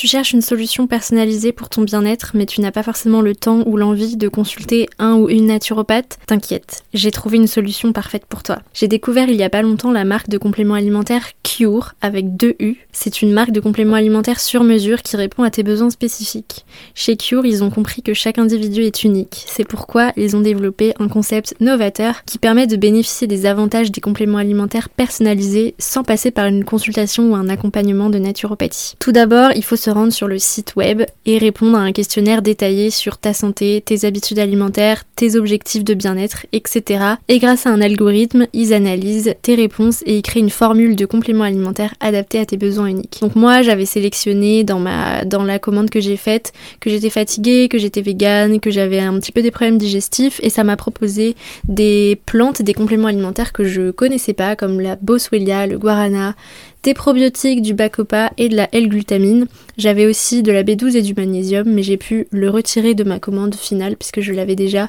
Tu 0.00 0.06
cherches 0.06 0.32
une 0.32 0.40
solution 0.40 0.86
personnalisée 0.86 1.52
pour 1.52 1.68
ton 1.68 1.82
bien-être, 1.82 2.30
mais 2.32 2.46
tu 2.46 2.62
n'as 2.62 2.70
pas 2.70 2.82
forcément 2.82 3.20
le 3.20 3.36
temps 3.36 3.64
ou 3.66 3.76
l'envie 3.76 4.16
de 4.16 4.28
consulter 4.28 4.88
un 4.98 5.16
ou 5.16 5.28
une 5.28 5.44
naturopathe 5.44 6.18
T'inquiète, 6.26 6.84
j'ai 6.94 7.10
trouvé 7.10 7.36
une 7.36 7.46
solution 7.46 7.92
parfaite 7.92 8.24
pour 8.26 8.42
toi. 8.42 8.60
J'ai 8.72 8.88
découvert 8.88 9.28
il 9.28 9.36
y 9.36 9.42
a 9.42 9.50
pas 9.50 9.60
longtemps 9.60 9.92
la 9.92 10.06
marque 10.06 10.30
de 10.30 10.38
compléments 10.38 10.72
alimentaires 10.72 11.26
Cure 11.42 11.92
avec 12.00 12.34
deux 12.34 12.54
U. 12.60 12.76
C'est 12.92 13.20
une 13.20 13.30
marque 13.30 13.50
de 13.50 13.60
compléments 13.60 13.96
alimentaires 13.96 14.40
sur 14.40 14.64
mesure 14.64 15.02
qui 15.02 15.16
répond 15.16 15.42
à 15.42 15.50
tes 15.50 15.62
besoins 15.62 15.90
spécifiques. 15.90 16.64
Chez 16.94 17.18
Cure, 17.18 17.44
ils 17.44 17.62
ont 17.62 17.68
compris 17.68 18.00
que 18.02 18.14
chaque 18.14 18.38
individu 18.38 18.84
est 18.84 19.04
unique. 19.04 19.44
C'est 19.48 19.68
pourquoi 19.68 20.12
ils 20.16 20.34
ont 20.34 20.40
développé 20.40 20.94
un 20.98 21.08
concept 21.08 21.56
novateur 21.60 22.24
qui 22.24 22.38
permet 22.38 22.66
de 22.66 22.76
bénéficier 22.76 23.26
des 23.26 23.44
avantages 23.44 23.92
des 23.92 24.00
compléments 24.00 24.38
alimentaires 24.38 24.88
personnalisés 24.88 25.74
sans 25.78 26.04
passer 26.04 26.30
par 26.30 26.46
une 26.46 26.64
consultation 26.64 27.32
ou 27.32 27.34
un 27.34 27.50
accompagnement 27.50 28.08
de 28.08 28.18
naturopathie. 28.18 28.94
Tout 28.98 29.12
d'abord, 29.12 29.50
il 29.54 29.62
faut 29.62 29.76
se 29.76 29.89
rendre 29.90 30.12
sur 30.12 30.28
le 30.28 30.38
site 30.38 30.76
web 30.76 31.02
et 31.26 31.38
répondre 31.38 31.76
à 31.76 31.80
un 31.80 31.92
questionnaire 31.92 32.42
détaillé 32.42 32.90
sur 32.90 33.18
ta 33.18 33.32
santé, 33.32 33.82
tes 33.84 34.04
habitudes 34.04 34.38
alimentaires, 34.38 35.04
tes 35.16 35.36
objectifs 35.36 35.84
de 35.84 35.94
bien-être, 35.94 36.46
etc. 36.52 37.04
Et 37.28 37.38
grâce 37.38 37.66
à 37.66 37.70
un 37.70 37.80
algorithme, 37.80 38.46
ils 38.52 38.72
analysent 38.72 39.34
tes 39.42 39.54
réponses 39.54 40.02
et 40.06 40.16
ils 40.18 40.22
créent 40.22 40.40
une 40.40 40.50
formule 40.50 40.96
de 40.96 41.06
complément 41.06 41.44
alimentaire 41.44 41.94
adaptée 42.00 42.38
à 42.38 42.46
tes 42.46 42.56
besoins 42.56 42.86
uniques. 42.86 43.18
Donc 43.20 43.36
moi, 43.36 43.62
j'avais 43.62 43.86
sélectionné 43.86 44.64
dans 44.64 44.78
ma 44.78 45.24
dans 45.24 45.44
la 45.44 45.58
commande 45.58 45.90
que 45.90 46.00
j'ai 46.00 46.16
faite 46.16 46.52
que 46.80 46.90
j'étais 46.90 47.10
fatiguée, 47.10 47.68
que 47.68 47.78
j'étais 47.78 48.00
végane, 48.00 48.60
que 48.60 48.70
j'avais 48.70 49.00
un 49.00 49.18
petit 49.18 49.32
peu 49.32 49.42
des 49.42 49.50
problèmes 49.50 49.78
digestifs 49.78 50.40
et 50.42 50.50
ça 50.50 50.64
m'a 50.64 50.76
proposé 50.76 51.36
des 51.68 52.20
plantes, 52.26 52.62
des 52.62 52.74
compléments 52.74 53.08
alimentaires 53.08 53.52
que 53.52 53.64
je 53.64 53.90
connaissais 53.90 54.34
pas 54.34 54.56
comme 54.56 54.80
la 54.80 54.96
boswellia, 54.96 55.66
le 55.66 55.78
guarana, 55.78 56.34
des 56.82 56.94
probiotiques, 56.94 57.62
du 57.62 57.74
bacopa 57.74 58.30
et 58.38 58.48
de 58.48 58.56
la 58.56 58.68
L-glutamine. 58.72 59.46
J'avais 59.76 60.06
aussi 60.06 60.42
de 60.42 60.52
la 60.52 60.62
B12 60.62 60.96
et 60.96 61.02
du 61.02 61.14
magnésium, 61.14 61.68
mais 61.68 61.82
j'ai 61.82 61.96
pu 61.96 62.26
le 62.30 62.50
retirer 62.50 62.94
de 62.94 63.04
ma 63.04 63.18
commande 63.18 63.54
finale 63.54 63.96
puisque 63.96 64.20
je 64.20 64.32
l'avais 64.32 64.56
déjà 64.56 64.88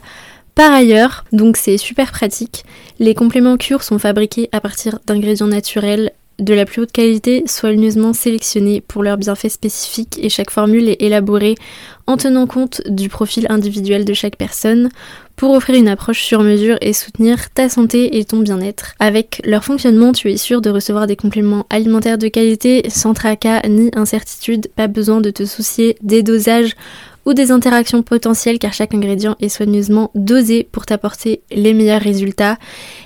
par 0.56 0.74
ailleurs, 0.74 1.24
donc 1.32 1.56
c'est 1.56 1.78
super 1.78 2.12
pratique. 2.12 2.66
Les 3.00 3.16
compléments 3.16 3.58
cure 3.58 3.84
sont 3.84 4.00
fabriqués 4.00 4.50
à 4.52 4.60
partir 4.60 5.00
d'ingrédients 5.08 5.48
naturels 5.48 6.12
de 6.40 6.54
la 6.54 6.66
plus 6.66 6.82
haute 6.82 6.92
qualité, 6.92 7.44
soigneusement 7.46 8.14
sélectionnés 8.14 8.82
pour 8.82 9.04
leurs 9.04 9.18
bienfaits 9.18 9.50
spécifiques 9.50 10.20
et 10.22 10.30
chaque 10.30 10.50
formule 10.50 10.90
est 10.90 11.02
élaborée 11.02 11.56
en 12.08 12.18
tenant 12.18 12.48
compte 12.48 12.82
du 12.88 13.10
profil 13.10 13.46
individuel 13.50 14.06
de 14.06 14.14
chaque 14.14 14.38
personne 14.38 14.90
pour 15.42 15.56
offrir 15.56 15.76
une 15.76 15.88
approche 15.88 16.22
sur 16.22 16.44
mesure 16.44 16.78
et 16.82 16.94
soutenir 16.94 17.50
ta 17.50 17.68
santé 17.68 18.20
et 18.20 18.26
ton 18.26 18.42
bien-être. 18.42 18.94
Avec 19.00 19.42
leur 19.44 19.66
fonctionnement, 19.66 20.12
tu 20.12 20.30
es 20.32 20.38
sûr 20.38 20.62
de 20.62 20.70
recevoir 20.70 21.08
des 21.08 21.16
compléments 21.16 21.66
alimentaires 21.72 22.20
de 22.20 22.28
qualité 22.28 22.84
sans 22.92 23.16
tracas 23.16 23.68
ni 23.68 23.90
incertitude, 23.96 24.70
pas 24.76 24.86
besoin 24.86 25.20
de 25.20 25.32
te 25.32 25.46
soucier 25.46 25.98
des 26.04 26.22
dosages 26.22 26.76
ou 27.26 27.34
des 27.34 27.50
interactions 27.50 28.04
potentielles 28.04 28.60
car 28.60 28.72
chaque 28.72 28.94
ingrédient 28.94 29.36
est 29.40 29.50
soigneusement 29.50 30.12
dosé 30.14 30.68
pour 30.72 30.86
t'apporter 30.86 31.42
les 31.50 31.74
meilleurs 31.74 32.02
résultats 32.02 32.60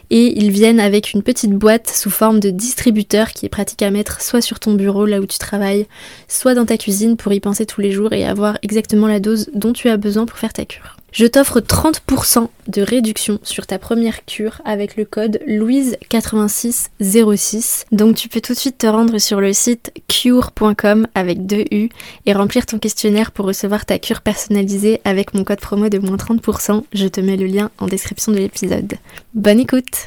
et 0.09 0.37
ils 0.37 0.51
viennent 0.51 0.79
avec 0.79 1.13
une 1.13 1.23
petite 1.23 1.51
boîte 1.51 1.89
sous 1.89 2.09
forme 2.09 2.39
de 2.39 2.49
distributeur 2.49 3.31
qui 3.31 3.45
est 3.45 3.49
pratique 3.49 3.81
à 3.81 3.91
mettre 3.91 4.21
soit 4.21 4.41
sur 4.41 4.59
ton 4.59 4.73
bureau 4.73 5.05
là 5.05 5.19
où 5.19 5.25
tu 5.25 5.37
travailles, 5.37 5.87
soit 6.27 6.55
dans 6.55 6.65
ta 6.65 6.77
cuisine 6.77 7.17
pour 7.17 7.33
y 7.33 7.39
penser 7.39 7.65
tous 7.65 7.81
les 7.81 7.91
jours 7.91 8.13
et 8.13 8.25
avoir 8.25 8.57
exactement 8.61 9.07
la 9.07 9.19
dose 9.19 9.49
dont 9.53 9.73
tu 9.73 9.89
as 9.89 9.97
besoin 9.97 10.25
pour 10.25 10.37
faire 10.37 10.53
ta 10.53 10.65
cure. 10.65 10.97
Je 11.15 11.25
t'offre 11.25 11.59
30% 11.61 12.49
de 12.67 12.81
réduction 12.81 13.39
sur 13.41 13.65
ta 13.67 13.79
première 13.79 14.25
cure 14.25 14.61
avec 14.65 14.97
le 14.97 15.05
code 15.05 15.39
Louise8606. 15.47 17.85
Donc 17.93 18.17
tu 18.17 18.27
peux 18.27 18.41
tout 18.41 18.51
de 18.51 18.57
suite 18.57 18.79
te 18.79 18.87
rendre 18.87 19.17
sur 19.17 19.39
le 19.39 19.53
site 19.53 19.93
cure.com 20.09 21.07
avec 21.15 21.45
deux 21.45 21.63
U 21.71 21.87
et 22.25 22.33
remplir 22.33 22.65
ton 22.65 22.79
questionnaire 22.79 23.31
pour 23.31 23.45
recevoir 23.45 23.85
ta 23.85 23.97
cure 23.97 24.19
personnalisée 24.19 24.99
avec 25.05 25.33
mon 25.33 25.45
code 25.45 25.61
promo 25.61 25.87
de 25.87 25.99
moins 25.99 26.17
30%. 26.17 26.83
Je 26.91 27.07
te 27.07 27.21
mets 27.21 27.37
le 27.37 27.45
lien 27.45 27.71
en 27.77 27.87
description 27.87 28.33
de 28.33 28.39
l'épisode. 28.39 28.95
Bonne 29.33 29.61
écoute 29.61 30.04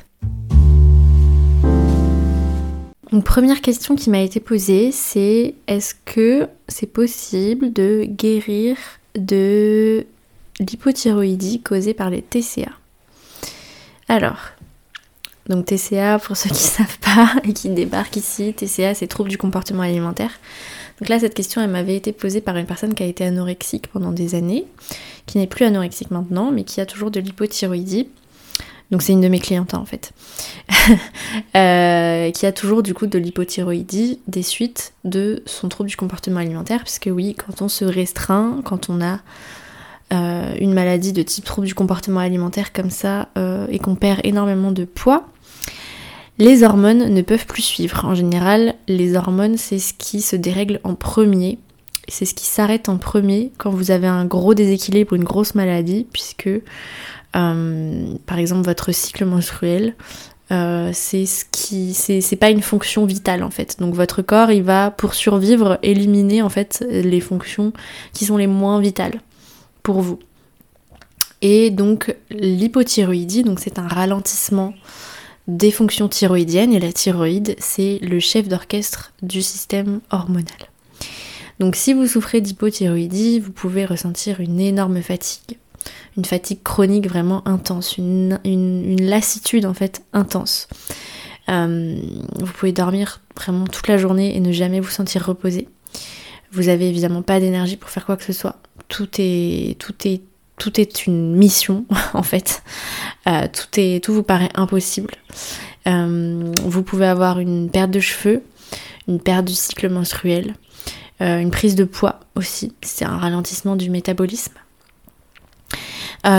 Une 3.10 3.22
première 3.22 3.62
question 3.62 3.96
qui 3.96 4.10
m'a 4.10 4.20
été 4.20 4.38
posée, 4.38 4.92
c'est 4.92 5.54
est-ce 5.66 5.94
que 6.04 6.46
c'est 6.68 6.92
possible 6.92 7.72
de 7.72 8.04
guérir 8.06 8.76
de 9.14 10.06
l'hypothyroïdie 10.60 11.62
causée 11.62 11.94
par 11.94 12.10
les 12.10 12.22
TCA. 12.22 12.70
Alors, 14.08 14.38
donc 15.48 15.66
TCA, 15.66 16.18
pour 16.18 16.36
ceux 16.36 16.50
qui 16.50 16.54
ne 16.54 16.58
savent 16.68 16.98
pas 16.98 17.32
et 17.44 17.52
qui 17.52 17.70
débarquent 17.70 18.16
ici, 18.16 18.52
TCA 18.54 18.94
c'est 18.94 19.06
trouble 19.06 19.30
du 19.30 19.38
comportement 19.38 19.82
alimentaire. 19.82 20.32
Donc 21.00 21.08
là, 21.08 21.20
cette 21.20 21.34
question, 21.34 21.62
elle 21.62 21.70
m'avait 21.70 21.96
été 21.96 22.12
posée 22.12 22.40
par 22.40 22.56
une 22.56 22.66
personne 22.66 22.94
qui 22.94 23.04
a 23.04 23.06
été 23.06 23.24
anorexique 23.24 23.86
pendant 23.88 24.10
des 24.10 24.34
années, 24.34 24.66
qui 25.26 25.38
n'est 25.38 25.46
plus 25.46 25.64
anorexique 25.64 26.10
maintenant, 26.10 26.50
mais 26.50 26.64
qui 26.64 26.80
a 26.80 26.86
toujours 26.86 27.10
de 27.10 27.20
l'hypothyroïdie. 27.20 28.08
Donc 28.90 29.02
c'est 29.02 29.12
une 29.12 29.20
de 29.20 29.28
mes 29.28 29.38
clientes 29.38 29.74
en 29.74 29.84
fait, 29.84 30.12
euh, 31.56 32.30
qui 32.30 32.46
a 32.46 32.52
toujours 32.52 32.82
du 32.82 32.94
coup 32.94 33.06
de 33.06 33.18
l'hypothyroïdie 33.18 34.20
des 34.26 34.42
suites 34.42 34.94
de 35.04 35.42
son 35.44 35.68
trouble 35.68 35.90
du 35.90 35.96
comportement 35.96 36.40
alimentaire, 36.40 36.82
puisque 36.84 37.10
oui, 37.12 37.34
quand 37.34 37.60
on 37.60 37.68
se 37.68 37.84
restreint, 37.84 38.62
quand 38.64 38.88
on 38.88 39.02
a 39.02 39.20
euh, 40.14 40.54
une 40.58 40.72
maladie 40.72 41.12
de 41.12 41.22
type 41.22 41.44
trouble 41.44 41.66
du 41.66 41.74
comportement 41.74 42.20
alimentaire 42.20 42.72
comme 42.72 42.88
ça 42.88 43.28
euh, 43.36 43.66
et 43.70 43.78
qu'on 43.78 43.94
perd 43.94 44.20
énormément 44.24 44.72
de 44.72 44.84
poids, 44.84 45.26
les 46.38 46.62
hormones 46.62 47.12
ne 47.12 47.20
peuvent 47.20 47.46
plus 47.46 47.62
suivre. 47.62 48.06
En 48.06 48.14
général, 48.14 48.74
les 48.86 49.16
hormones, 49.16 49.58
c'est 49.58 49.78
ce 49.78 49.92
qui 49.92 50.22
se 50.22 50.36
dérègle 50.36 50.80
en 50.82 50.94
premier. 50.94 51.58
C'est 52.06 52.24
ce 52.24 52.32
qui 52.32 52.46
s'arrête 52.46 52.88
en 52.88 52.96
premier 52.96 53.52
quand 53.58 53.70
vous 53.70 53.90
avez 53.90 54.06
un 54.06 54.24
gros 54.24 54.54
déséquilibre, 54.54 55.14
une 55.14 55.24
grosse 55.24 55.54
maladie, 55.54 56.06
puisque 56.10 56.48
par 57.32 58.38
exemple 58.38 58.64
votre 58.64 58.92
cycle 58.92 59.24
menstruel, 59.24 59.94
c'est 60.50 61.26
ce 61.26 61.44
qui 61.50 62.36
pas 62.36 62.50
une 62.50 62.62
fonction 62.62 63.04
vitale 63.04 63.42
en 63.42 63.50
fait 63.50 63.78
donc 63.80 63.94
votre 63.94 64.22
corps 64.22 64.50
il 64.50 64.62
va 64.62 64.90
pour 64.90 65.14
survivre 65.14 65.78
éliminer 65.82 66.40
en 66.40 66.48
fait 66.48 66.84
les 66.88 67.20
fonctions 67.20 67.72
qui 68.12 68.24
sont 68.24 68.36
les 68.36 68.46
moins 68.46 68.80
vitales 68.80 69.20
pour 69.82 70.00
vous. 70.00 70.18
Et 71.40 71.70
donc 71.70 72.16
l'hypothyroïdie, 72.30 73.44
donc 73.44 73.60
c'est 73.60 73.78
un 73.78 73.86
ralentissement 73.86 74.74
des 75.46 75.70
fonctions 75.70 76.08
thyroïdiennes 76.08 76.72
et 76.72 76.80
la 76.80 76.92
thyroïde 76.92 77.54
c'est 77.58 77.98
le 78.02 78.18
chef 78.18 78.48
d'orchestre 78.48 79.12
du 79.22 79.42
système 79.42 80.00
hormonal. 80.10 80.46
Donc 81.58 81.74
si 81.76 81.92
vous 81.92 82.06
souffrez 82.06 82.40
d'hypothyroïdie, 82.40 83.40
vous 83.40 83.52
pouvez 83.52 83.84
ressentir 83.84 84.40
une 84.40 84.60
énorme 84.60 85.02
fatigue, 85.02 85.58
une 86.18 86.24
fatigue 86.24 86.62
chronique 86.64 87.08
vraiment 87.08 87.46
intense, 87.46 87.96
une, 87.96 88.38
lassitude 89.00 89.64
en 89.64 89.72
fait 89.72 90.02
intense. 90.12 90.66
Euh, 91.48 91.96
vous 92.34 92.52
pouvez 92.52 92.72
dormir 92.72 93.20
vraiment 93.36 93.66
toute 93.66 93.86
la 93.86 93.96
journée 93.96 94.36
et 94.36 94.40
ne 94.40 94.50
jamais 94.50 94.80
vous 94.80 94.90
sentir 94.90 95.24
reposé. 95.24 95.68
Vous 96.50 96.68
avez 96.68 96.88
évidemment 96.88 97.22
pas 97.22 97.38
d'énergie 97.38 97.76
pour 97.76 97.88
faire 97.88 98.04
quoi 98.04 98.16
que 98.16 98.24
ce 98.24 98.32
soit 98.32 98.56
tout 98.88 99.08
est, 99.18 99.78
tout 99.78 99.94
est, 100.06 100.22
tout 100.58 100.80
est 100.80 101.06
une 101.06 101.36
mission 101.36 101.86
en 102.14 102.24
fait. 102.24 102.62
Euh, 103.28 103.46
tout, 103.52 103.80
est, 103.80 104.02
tout 104.02 104.12
vous 104.12 104.24
paraît 104.24 104.50
impossible. 104.56 105.14
Euh, 105.86 106.52
vous 106.64 106.82
pouvez 106.82 107.06
avoir 107.06 107.38
une 107.38 107.70
perte 107.70 107.92
de 107.92 108.00
cheveux, 108.00 108.42
une 109.06 109.20
perte 109.20 109.44
du 109.44 109.54
cycle 109.54 109.88
menstruel, 109.88 110.56
une 111.20 111.50
prise 111.50 111.74
de 111.74 111.82
poids 111.84 112.20
aussi. 112.36 112.72
C'est 112.80 113.04
un 113.04 113.18
ralentissement 113.18 113.74
du 113.74 113.90
métabolisme. 113.90 114.54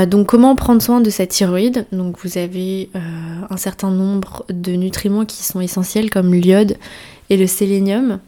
Donc 0.08 0.28
comment 0.28 0.56
prendre 0.56 0.82
soin 0.82 1.02
de 1.02 1.10
cette 1.10 1.30
thyroïde? 1.30 1.86
Donc 1.92 2.18
vous 2.24 2.38
avez 2.38 2.90
un 3.50 3.58
certain 3.58 3.92
nombre 3.92 4.46
de 4.50 4.74
nutriments 4.74 5.26
qui 5.26 5.44
sont 5.44 5.62
essentiels 5.62 6.10
comme 6.10 6.34
l'iode 6.34 6.78
et 7.30 7.38
le 7.38 7.48
sélénium. 7.48 8.20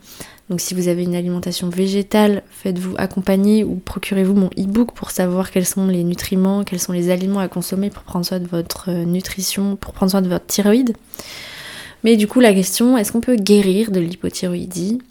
Donc 0.51 0.59
si 0.59 0.73
vous 0.73 0.89
avez 0.89 1.03
une 1.03 1.15
alimentation 1.15 1.69
végétale, 1.69 2.43
faites-vous 2.49 2.95
accompagner 2.97 3.63
ou 3.63 3.75
procurez-vous 3.75 4.33
mon 4.33 4.49
e-book 4.59 4.91
pour 4.93 5.11
savoir 5.11 5.49
quels 5.49 5.65
sont 5.65 5.87
les 5.87 6.03
nutriments, 6.03 6.65
quels 6.65 6.81
sont 6.81 6.91
les 6.91 7.09
aliments 7.09 7.39
à 7.39 7.47
consommer 7.47 7.89
pour 7.89 8.03
prendre 8.03 8.25
soin 8.25 8.39
de 8.39 8.47
votre 8.47 8.89
euh, 8.89 9.05
nutrition, 9.05 9.77
pour 9.77 9.93
prendre 9.93 10.11
soin 10.11 10.21
de 10.21 10.27
votre 10.27 10.45
thyroïde. 10.47 10.93
Mais 12.03 12.17
du 12.17 12.27
coup 12.27 12.41
la 12.41 12.53
question, 12.53 12.97
est-ce 12.97 13.13
qu'on 13.13 13.21
peut 13.21 13.37
guérir 13.37 13.91
de 13.91 14.01
l'hypothyroïdie 14.01 15.01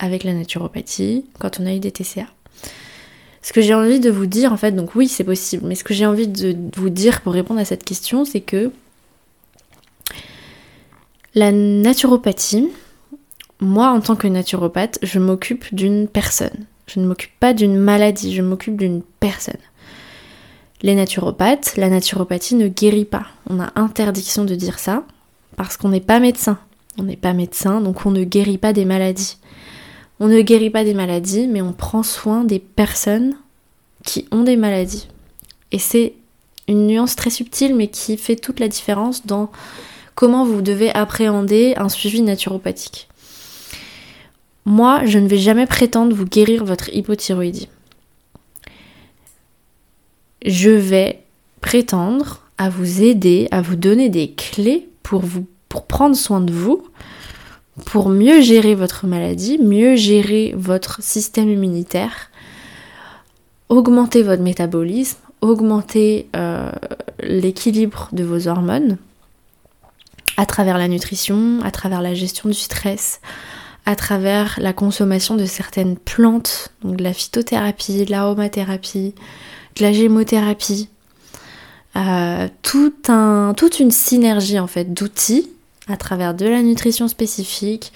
avec 0.00 0.22
la 0.22 0.34
naturopathie 0.34 1.24
quand 1.38 1.60
on 1.60 1.66
a 1.66 1.72
eu 1.72 1.80
des 1.80 1.92
TCA 1.92 2.26
ce 3.42 3.52
que 3.52 3.60
j'ai 3.60 3.74
envie 3.74 4.00
de 4.00 4.10
vous 4.10 4.26
dire, 4.26 4.52
en 4.52 4.56
fait, 4.56 4.72
donc 4.72 4.94
oui, 4.94 5.08
c'est 5.08 5.24
possible, 5.24 5.66
mais 5.66 5.74
ce 5.74 5.84
que 5.84 5.94
j'ai 5.94 6.06
envie 6.06 6.28
de 6.28 6.56
vous 6.76 6.90
dire 6.90 7.22
pour 7.22 7.32
répondre 7.32 7.60
à 7.60 7.64
cette 7.64 7.84
question, 7.84 8.24
c'est 8.24 8.40
que 8.40 8.70
la 11.34 11.52
naturopathie, 11.52 12.68
moi, 13.60 13.90
en 13.90 14.00
tant 14.00 14.16
que 14.16 14.26
naturopathe, 14.26 14.98
je 15.02 15.18
m'occupe 15.18 15.74
d'une 15.74 16.08
personne. 16.08 16.66
Je 16.86 16.98
ne 16.98 17.06
m'occupe 17.06 17.38
pas 17.38 17.52
d'une 17.52 17.76
maladie, 17.76 18.34
je 18.34 18.42
m'occupe 18.42 18.76
d'une 18.76 19.02
personne. 19.20 19.54
Les 20.82 20.94
naturopathes, 20.94 21.76
la 21.76 21.88
naturopathie 21.88 22.56
ne 22.56 22.68
guérit 22.68 23.04
pas. 23.04 23.26
On 23.48 23.60
a 23.60 23.70
interdiction 23.76 24.44
de 24.44 24.54
dire 24.54 24.78
ça 24.78 25.04
parce 25.56 25.76
qu'on 25.76 25.90
n'est 25.90 26.00
pas 26.00 26.20
médecin. 26.20 26.58
On 26.98 27.04
n'est 27.04 27.16
pas 27.16 27.32
médecin, 27.32 27.80
donc 27.80 28.06
on 28.06 28.10
ne 28.10 28.24
guérit 28.24 28.58
pas 28.58 28.72
des 28.72 28.84
maladies. 28.84 29.36
On 30.20 30.28
ne 30.28 30.40
guérit 30.42 30.70
pas 30.70 30.84
des 30.84 30.94
maladies, 30.94 31.48
mais 31.48 31.62
on 31.62 31.72
prend 31.72 32.02
soin 32.02 32.44
des 32.44 32.58
personnes 32.58 33.34
qui 34.04 34.26
ont 34.30 34.42
des 34.42 34.56
maladies. 34.56 35.08
Et 35.72 35.78
c'est 35.78 36.14
une 36.68 36.86
nuance 36.86 37.16
très 37.16 37.30
subtile, 37.30 37.74
mais 37.74 37.88
qui 37.88 38.16
fait 38.16 38.36
toute 38.36 38.60
la 38.60 38.68
différence 38.68 39.26
dans 39.26 39.50
comment 40.14 40.44
vous 40.44 40.60
devez 40.60 40.90
appréhender 40.90 41.74
un 41.76 41.88
suivi 41.88 42.20
naturopathique. 42.20 43.08
Moi, 44.66 45.06
je 45.06 45.18
ne 45.18 45.26
vais 45.26 45.38
jamais 45.38 45.66
prétendre 45.66 46.14
vous 46.14 46.26
guérir 46.26 46.64
votre 46.64 46.94
hypothyroïdie. 46.94 47.68
Je 50.44 50.70
vais 50.70 51.22
prétendre 51.62 52.42
à 52.58 52.68
vous 52.68 53.02
aider, 53.02 53.48
à 53.50 53.62
vous 53.62 53.76
donner 53.76 54.10
des 54.10 54.32
clés 54.32 54.88
pour 55.02 55.22
vous 55.22 55.46
pour 55.70 55.86
prendre 55.86 56.16
soin 56.16 56.40
de 56.40 56.52
vous, 56.52 56.82
pour 57.86 58.08
mieux 58.08 58.40
gérer 58.40 58.74
votre 58.74 59.06
maladie, 59.06 59.58
mieux 59.58 59.96
gérer 59.96 60.54
votre 60.56 61.02
système 61.02 61.48
immunitaire, 61.48 62.30
augmenter 63.68 64.22
votre 64.22 64.42
métabolisme, 64.42 65.18
augmenter 65.40 66.28
euh, 66.36 66.70
l'équilibre 67.22 68.08
de 68.12 68.24
vos 68.24 68.48
hormones 68.48 68.98
à 70.36 70.46
travers 70.46 70.78
la 70.78 70.88
nutrition, 70.88 71.60
à 71.62 71.70
travers 71.70 72.02
la 72.02 72.14
gestion 72.14 72.48
du 72.48 72.54
stress, 72.54 73.20
à 73.86 73.96
travers 73.96 74.58
la 74.60 74.72
consommation 74.72 75.36
de 75.36 75.46
certaines 75.46 75.96
plantes, 75.96 76.72
donc 76.82 76.96
de 76.96 77.02
la 77.02 77.12
phytothérapie, 77.12 78.04
de 78.04 78.10
l'aromathérapie, 78.10 79.14
de 79.76 79.82
la 79.82 79.92
gémothérapie, 79.92 80.88
euh, 81.96 82.48
toute 82.62 83.80
une 83.80 83.90
synergie 83.90 84.58
en 84.58 84.66
fait 84.66 84.92
d'outils 84.92 85.50
à 85.90 85.96
travers 85.96 86.34
de 86.34 86.46
la 86.46 86.62
nutrition 86.62 87.08
spécifique, 87.08 87.92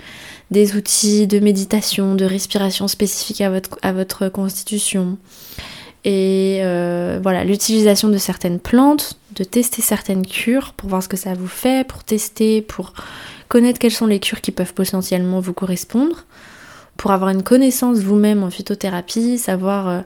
des 0.51 0.77
outils 0.77 1.27
de 1.27 1.39
méditation, 1.39 2.15
de 2.15 2.25
respiration 2.25 2.89
spécifiques 2.89 3.41
à 3.41 3.51
votre, 3.51 3.79
à 3.83 3.93
votre 3.93 4.29
constitution. 4.29 5.19
Et 6.05 6.59
euh, 6.63 7.19
voilà, 7.23 7.45
l'utilisation 7.45 8.09
de 8.09 8.19
certaines 8.19 8.61
plantes, 8.61 9.19
de 9.35 9.45
tester 9.45 9.81
certaines 9.81 10.27
cures 10.27 10.75
pour 10.75 10.91
voir 10.91 11.03
ce 11.03 11.09
que 11.09 11.17
ça 11.17 11.33
vous 11.35 11.49
fait, 11.49 11.87
pour 11.87 12.05
tester, 12.05 12.61
pour 12.61 12.93
connaître 13.49 13.79
quelles 13.79 13.91
sont 13.91 14.07
les 14.07 14.21
cures 14.21 14.43
qui 14.43 14.53
peuvent 14.53 14.75
potentiellement 14.75 15.41
vous 15.41 15.55
correspondre, 15.55 16.25
pour 16.99 17.11
avoir 17.11 17.31
une 17.31 17.43
connaissance 17.43 17.99
vous-même 17.99 18.43
en 18.43 18.51
phytothérapie, 18.51 19.39
savoir 19.39 19.89
euh, 19.89 20.01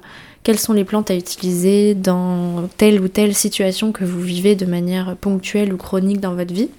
quelles 0.45 0.59
sont 0.59 0.73
les 0.73 0.85
plantes 0.85 1.11
à 1.11 1.17
utiliser 1.17 1.95
dans 1.95 2.69
telle 2.77 3.01
ou 3.01 3.09
telle 3.09 3.35
situation 3.35 3.91
que 3.91 4.05
vous 4.05 4.21
vivez 4.21 4.55
de 4.55 4.67
manière 4.67 5.17
ponctuelle 5.17 5.73
ou 5.73 5.77
chronique 5.77 6.21
dans 6.21 6.35
votre 6.35 6.55
vie 6.55 6.71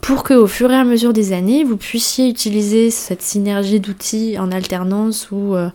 pour 0.00 0.22
que 0.22 0.34
au 0.34 0.46
fur 0.46 0.70
et 0.70 0.76
à 0.76 0.84
mesure 0.84 1.12
des 1.12 1.32
années, 1.32 1.64
vous 1.64 1.76
puissiez 1.76 2.28
utiliser 2.28 2.90
cette 2.90 3.22
synergie 3.22 3.80
d'outils 3.80 4.38
en 4.38 4.52
alternance 4.52 5.30
ou, 5.30 5.54
euh, 5.54 5.70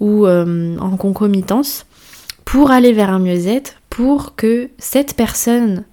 euh, 0.00 0.78
en 0.78 0.96
concomitance 0.96 1.86
pour 2.44 2.70
aller 2.70 2.92
vers 2.92 3.10
un 3.10 3.18
mieux-être, 3.18 3.74
pour 3.90 4.36
que 4.36 4.70
cette 4.78 5.14
personne 5.14 5.84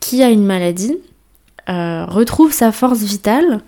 qui 0.00 0.22
a 0.22 0.30
une 0.30 0.44
maladie 0.44 0.96
euh, 1.68 2.04
retrouve 2.06 2.52
sa 2.52 2.72
force 2.72 3.00
vitale 3.00 3.60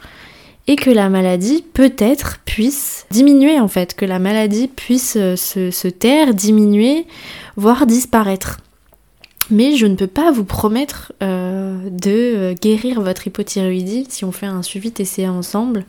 et 0.67 0.77
que 0.77 0.91
la 0.91 1.09
maladie 1.09 1.65
peut-être 1.73 2.39
puisse 2.45 3.07
diminuer 3.11 3.61
en 3.61 3.69
fait, 3.69 3.95
que 3.95 4.05
la 4.05 4.19
maladie 4.19 4.69
puisse 4.69 5.13
se, 5.13 5.71
se 5.71 5.89
taire, 5.89 6.35
diminuer, 6.35 7.07
voire 7.57 7.87
disparaître. 7.87 8.59
Mais 9.51 9.75
je 9.75 9.87
ne 9.87 9.97
peux 9.97 10.07
pas 10.07 10.31
vous 10.31 10.45
promettre 10.45 11.13
euh, 11.23 11.77
de 11.91 12.11
euh, 12.11 12.55
guérir 12.55 13.01
votre 13.01 13.27
hypothyroïdie 13.27 14.07
si 14.09 14.25
on 14.25 14.31
fait 14.31 14.47
un 14.47 14.63
suivi 14.63 14.93
TCA 14.93 15.33
ensemble 15.33 15.85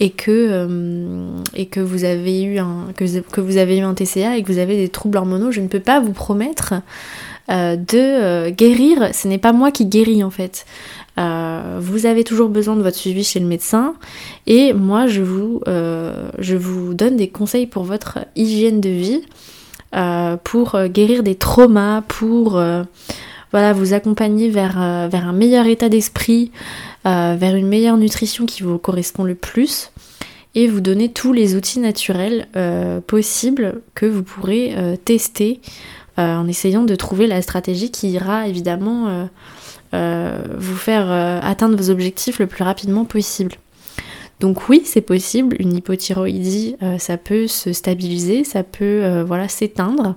et 0.00 0.10
que, 0.10 0.30
euh, 0.30 1.28
et 1.54 1.66
que, 1.66 1.80
vous 1.80 2.04
avez 2.04 2.42
eu 2.42 2.58
un, 2.58 2.88
que, 2.96 3.40
vous 3.40 3.56
avez 3.58 3.78
eu 3.78 3.82
un 3.82 3.94
TCA 3.94 4.38
et 4.38 4.42
que 4.42 4.50
vous 4.50 4.58
avez 4.58 4.76
des 4.76 4.88
troubles 4.88 5.18
hormonaux. 5.18 5.50
Je 5.50 5.60
ne 5.60 5.68
peux 5.68 5.80
pas 5.80 6.00
vous 6.00 6.12
promettre 6.12 6.74
de 7.48 8.50
guérir. 8.50 9.14
Ce 9.14 9.28
n'est 9.28 9.38
pas 9.38 9.52
moi 9.52 9.70
qui 9.70 9.86
guéris 9.86 10.24
en 10.24 10.30
fait. 10.30 10.66
vous 11.16 12.06
avez 12.06 12.24
toujours 12.24 12.48
besoin 12.48 12.74
de 12.74 12.82
votre 12.82 12.96
suivi 12.96 13.22
chez 13.22 13.38
le 13.38 13.46
médecin 13.46 13.94
et 14.48 14.72
moi 14.72 15.06
je 15.06 15.22
vous, 15.22 15.60
je 15.66 16.56
vous 16.56 16.94
donne 16.94 17.16
des 17.16 17.28
conseils 17.28 17.66
pour 17.66 17.84
votre 17.84 18.18
hygiène 18.34 18.80
de 18.80 18.88
vie 18.88 19.22
euh, 19.94 20.36
pour 20.42 20.74
euh, 20.74 20.88
guérir 20.88 21.22
des 21.22 21.36
traumas, 21.36 22.02
pour 22.02 22.58
euh, 22.58 22.82
voilà, 23.52 23.72
vous 23.72 23.94
accompagner 23.94 24.50
vers, 24.50 25.08
vers 25.08 25.26
un 25.26 25.32
meilleur 25.32 25.66
état 25.66 25.88
d'esprit, 25.88 26.50
vers 27.04 27.54
une 27.54 27.68
meilleure 27.68 27.96
nutrition 27.96 28.44
qui 28.44 28.64
vous 28.64 28.76
correspond 28.76 29.22
le 29.22 29.36
plus 29.36 29.92
et 30.56 30.66
vous 30.66 30.80
donner 30.80 31.10
tous 31.10 31.32
les 31.32 31.54
outils 31.54 31.78
naturels 31.78 32.48
possibles 33.06 33.80
que 33.94 34.04
vous 34.04 34.24
pourrez 34.24 34.74
tester 35.04 35.60
en 36.18 36.46
essayant 36.48 36.82
de 36.82 36.96
trouver 36.96 37.28
la 37.28 37.40
stratégie 37.40 37.92
qui 37.92 38.10
ira 38.10 38.48
évidemment 38.48 39.28
vous 39.92 40.76
faire 40.76 41.10
atteindre 41.42 41.76
vos 41.76 41.88
objectifs 41.88 42.40
le 42.40 42.48
plus 42.48 42.64
rapidement 42.64 43.04
possible. 43.04 43.52
Donc 44.40 44.68
oui, 44.68 44.82
c'est 44.84 45.00
possible, 45.00 45.56
une 45.58 45.74
hypothyroïdie, 45.74 46.76
euh, 46.82 46.98
ça 46.98 47.16
peut 47.16 47.46
se 47.46 47.72
stabiliser, 47.72 48.44
ça 48.44 48.62
peut 48.62 48.84
euh, 48.84 49.24
voilà, 49.24 49.48
s'éteindre, 49.48 50.14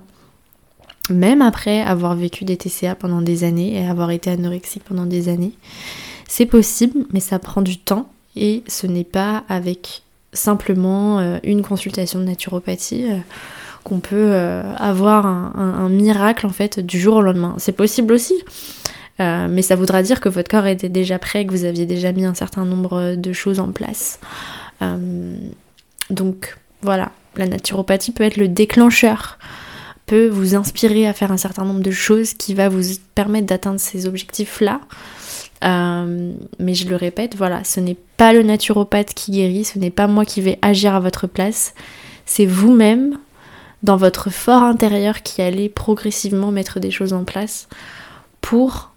même 1.08 1.40
après 1.40 1.80
avoir 1.80 2.14
vécu 2.14 2.44
des 2.44 2.56
TCA 2.56 2.94
pendant 2.94 3.22
des 3.22 3.44
années 3.44 3.80
et 3.80 3.86
avoir 3.86 4.10
été 4.10 4.30
anorexique 4.30 4.84
pendant 4.84 5.06
des 5.06 5.28
années. 5.28 5.52
C'est 6.28 6.46
possible, 6.46 7.06
mais 7.12 7.20
ça 7.20 7.38
prend 7.38 7.62
du 7.62 7.78
temps 7.78 8.10
et 8.36 8.62
ce 8.68 8.86
n'est 8.86 9.04
pas 9.04 9.44
avec 9.48 10.02
simplement 10.34 11.18
euh, 11.18 11.38
une 11.42 11.62
consultation 11.62 12.20
de 12.20 12.24
naturopathie 12.24 13.06
qu'on 13.82 14.00
peut 14.00 14.34
avoir 14.76 15.24
un, 15.24 15.88
miracle 15.88 16.46
en 16.46 16.50
fait 16.50 16.80
du 16.80 17.00
jour 17.00 17.16
au 17.16 17.22
lendemain. 17.22 17.54
C'est 17.56 17.72
possible 17.72 18.12
aussi, 18.12 18.34
euh, 19.20 19.48
mais 19.50 19.62
ça 19.62 19.76
voudra 19.76 20.02
dire 20.02 20.20
que 20.20 20.28
votre 20.28 20.50
corps 20.50 20.66
était 20.66 20.88
déjà 20.88 21.18
prêt, 21.18 21.44
que 21.44 21.50
vous 21.50 21.64
aviez 21.64 21.86
déjà 21.86 22.12
mis 22.12 22.24
un 22.24 22.34
certain 22.34 22.64
nombre 22.64 23.14
de 23.16 23.32
choses 23.32 23.60
en 23.60 23.70
place. 23.70 24.18
Euh, 24.82 25.36
donc 26.08 26.56
voilà, 26.82 27.12
la 27.36 27.46
naturopathie 27.46 28.12
peut 28.12 28.24
être 28.24 28.38
le 28.38 28.48
déclencheur, 28.48 29.38
peut 30.06 30.26
vous 30.26 30.54
inspirer 30.54 31.06
à 31.06 31.12
faire 31.12 31.32
un 31.32 31.36
certain 31.36 31.64
nombre 31.64 31.82
de 31.82 31.90
choses 31.90 32.32
qui 32.32 32.54
va 32.54 32.68
vous 32.68 32.82
permettre 33.14 33.46
d'atteindre 33.46 33.78
ces 33.78 34.06
objectifs-là. 34.06 34.80
Euh, 35.62 36.32
mais 36.58 36.72
je 36.72 36.88
le 36.88 36.96
répète, 36.96 37.36
voilà, 37.36 37.62
ce 37.64 37.80
n'est 37.80 37.98
pas 38.16 38.32
le 38.32 38.42
naturopathe 38.42 39.12
qui 39.12 39.32
guérit, 39.32 39.64
ce 39.64 39.78
n'est 39.78 39.90
pas 39.90 40.06
moi 40.06 40.24
qui 40.24 40.40
vais 40.40 40.58
agir 40.62 40.94
à 40.94 41.00
votre 41.00 41.26
place, 41.26 41.74
c'est 42.24 42.46
vous-même, 42.46 43.18
dans 43.82 43.98
votre 43.98 44.30
fort 44.30 44.62
intérieur, 44.62 45.22
qui 45.22 45.42
allez 45.42 45.68
progressivement 45.68 46.50
mettre 46.50 46.80
des 46.80 46.90
choses 46.90 47.12
en 47.12 47.24
place 47.24 47.68
pour 48.40 48.89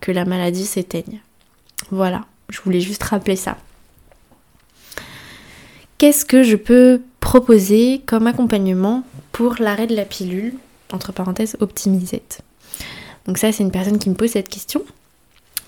que 0.00 0.10
la 0.12 0.24
maladie 0.24 0.66
s'éteigne. 0.66 1.20
Voilà, 1.90 2.24
je 2.48 2.60
voulais 2.60 2.80
juste 2.80 3.02
rappeler 3.02 3.36
ça. 3.36 3.56
Qu'est-ce 5.98 6.24
que 6.24 6.42
je 6.42 6.56
peux 6.56 7.02
proposer 7.20 8.00
comme 8.06 8.26
accompagnement 8.26 9.04
pour 9.32 9.56
l'arrêt 9.60 9.86
de 9.86 9.94
la 9.94 10.04
pilule, 10.04 10.54
entre 10.92 11.12
parenthèses 11.12 11.56
optimisette 11.60 12.40
Donc 13.26 13.38
ça, 13.38 13.52
c'est 13.52 13.62
une 13.62 13.70
personne 13.70 13.98
qui 13.98 14.08
me 14.08 14.14
pose 14.14 14.30
cette 14.30 14.48
question. 14.48 14.82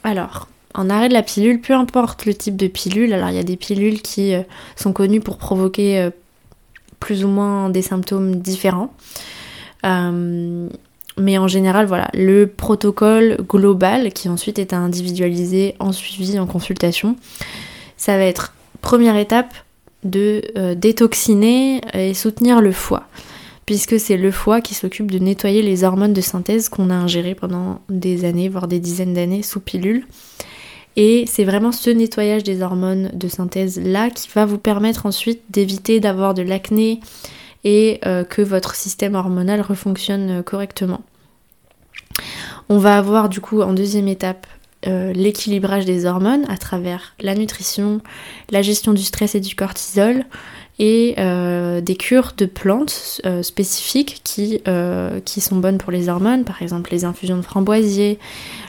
Alors, 0.05 0.49
en 0.75 0.89
arrêt 0.89 1.09
de 1.09 1.15
la 1.15 1.23
pilule, 1.23 1.61
peu 1.61 1.75
importe 1.75 2.25
le 2.25 2.35
type 2.35 2.57
de 2.57 2.67
pilule, 2.67 3.13
alors 3.13 3.29
il 3.29 3.37
y 3.37 3.39
a 3.39 3.45
des 3.45 3.57
pilules 3.57 4.01
qui 4.01 4.35
euh, 4.35 4.43
sont 4.77 4.93
connues 4.93 5.21
pour 5.21 5.37
provoquer 5.37 6.01
euh, 6.01 6.11
plus 6.99 7.25
ou 7.25 7.29
moins 7.29 7.69
des 7.69 7.83
symptômes 7.83 8.37
différents. 8.37 8.95
Euh, 9.85 10.69
mais 11.19 11.39
en 11.39 11.49
général, 11.49 11.87
voilà, 11.87 12.09
le 12.15 12.47
protocole 12.47 13.39
global 13.49 14.13
qui 14.13 14.29
ensuite 14.29 14.59
est 14.59 14.73
individualisé 14.73 15.75
en 15.79 15.93
suivi, 15.93 16.39
en 16.39 16.47
consultation, 16.47 17.17
ça 17.97 18.17
va 18.17 18.25
être 18.25 18.55
première 18.81 19.17
étape 19.17 19.55
de 20.05 20.43
euh, 20.57 20.75
détoxiner 20.75 21.81
et 21.95 22.15
soutenir 22.15 22.61
le 22.61 22.73
foie, 22.73 23.05
puisque 23.67 24.01
c'est 24.01 24.17
le 24.17 24.31
foie 24.31 24.61
qui 24.61 24.75
s'occupe 24.75 25.11
de 25.11 25.19
nettoyer 25.19 25.63
les 25.63 25.85
hormones 25.85 26.13
de 26.13 26.21
synthèse 26.21 26.69
qu'on 26.69 26.91
a 26.91 26.95
ingérées 26.95 27.35
pendant 27.35 27.81
des 27.89 28.25
années, 28.25 28.49
voire 28.49 28.67
des 28.67 28.81
dizaines 28.81 29.15
d'années 29.15 29.43
sous 29.43 29.61
pilule. 29.61 30.05
Et 30.97 31.25
c'est 31.27 31.45
vraiment 31.45 31.73
ce 31.73 31.89
nettoyage 31.91 32.43
des 32.43 32.61
hormones 32.61 33.11
de 33.15 33.29
synthèse 33.29 33.81
là 33.81 34.11
qui 34.11 34.29
va 34.35 34.45
vous 34.45 34.59
permettre 34.59 35.07
ensuite 35.07 35.41
d'éviter 35.49 36.01
d'avoir 36.01 36.35
de 36.35 36.43
l'acné, 36.43 37.01
et 37.65 38.01
euh, 38.07 38.25
que 38.25 38.43
votre 38.43 38.75
système 38.75 39.15
hormonal 39.15 39.61
refonctionne 39.61 40.31
euh, 40.31 40.43
correctement. 40.43 41.03
On 42.69 42.79
va 42.79 42.99
avoir 42.99 43.29
du 43.29 43.41
coup 43.41 43.63
en 43.63 43.73
deuxième 43.73 44.09
étape 44.09 44.47
euh, 44.87 45.13
l'équilibrage 45.13 45.85
des 45.85 46.07
hormones 46.07 46.45
à 46.49 46.57
travers 46.57 47.15
la 47.21 47.35
nutrition, 47.35 48.01
la 48.51 48.63
gestion 48.63 48.93
du 48.93 49.03
stress 49.03 49.35
et 49.35 49.41
du 49.41 49.55
cortisol 49.55 50.25
et 50.79 51.15
des 51.17 51.97
cures 51.97 52.33
de 52.37 52.47
plantes 52.47 53.21
spécifiques 53.43 54.21
qui, 54.25 54.61
qui, 55.25 55.41
sont 55.41 55.57
bonnes 55.57 55.79
pour 55.79 55.93
les 55.93 56.09
hormones, 56.09 56.45
par 56.45 56.61
exemple 56.61 56.91
les 56.91 57.05
infusions 57.05 57.37
de 57.37 57.43
framboisier, 57.43 58.19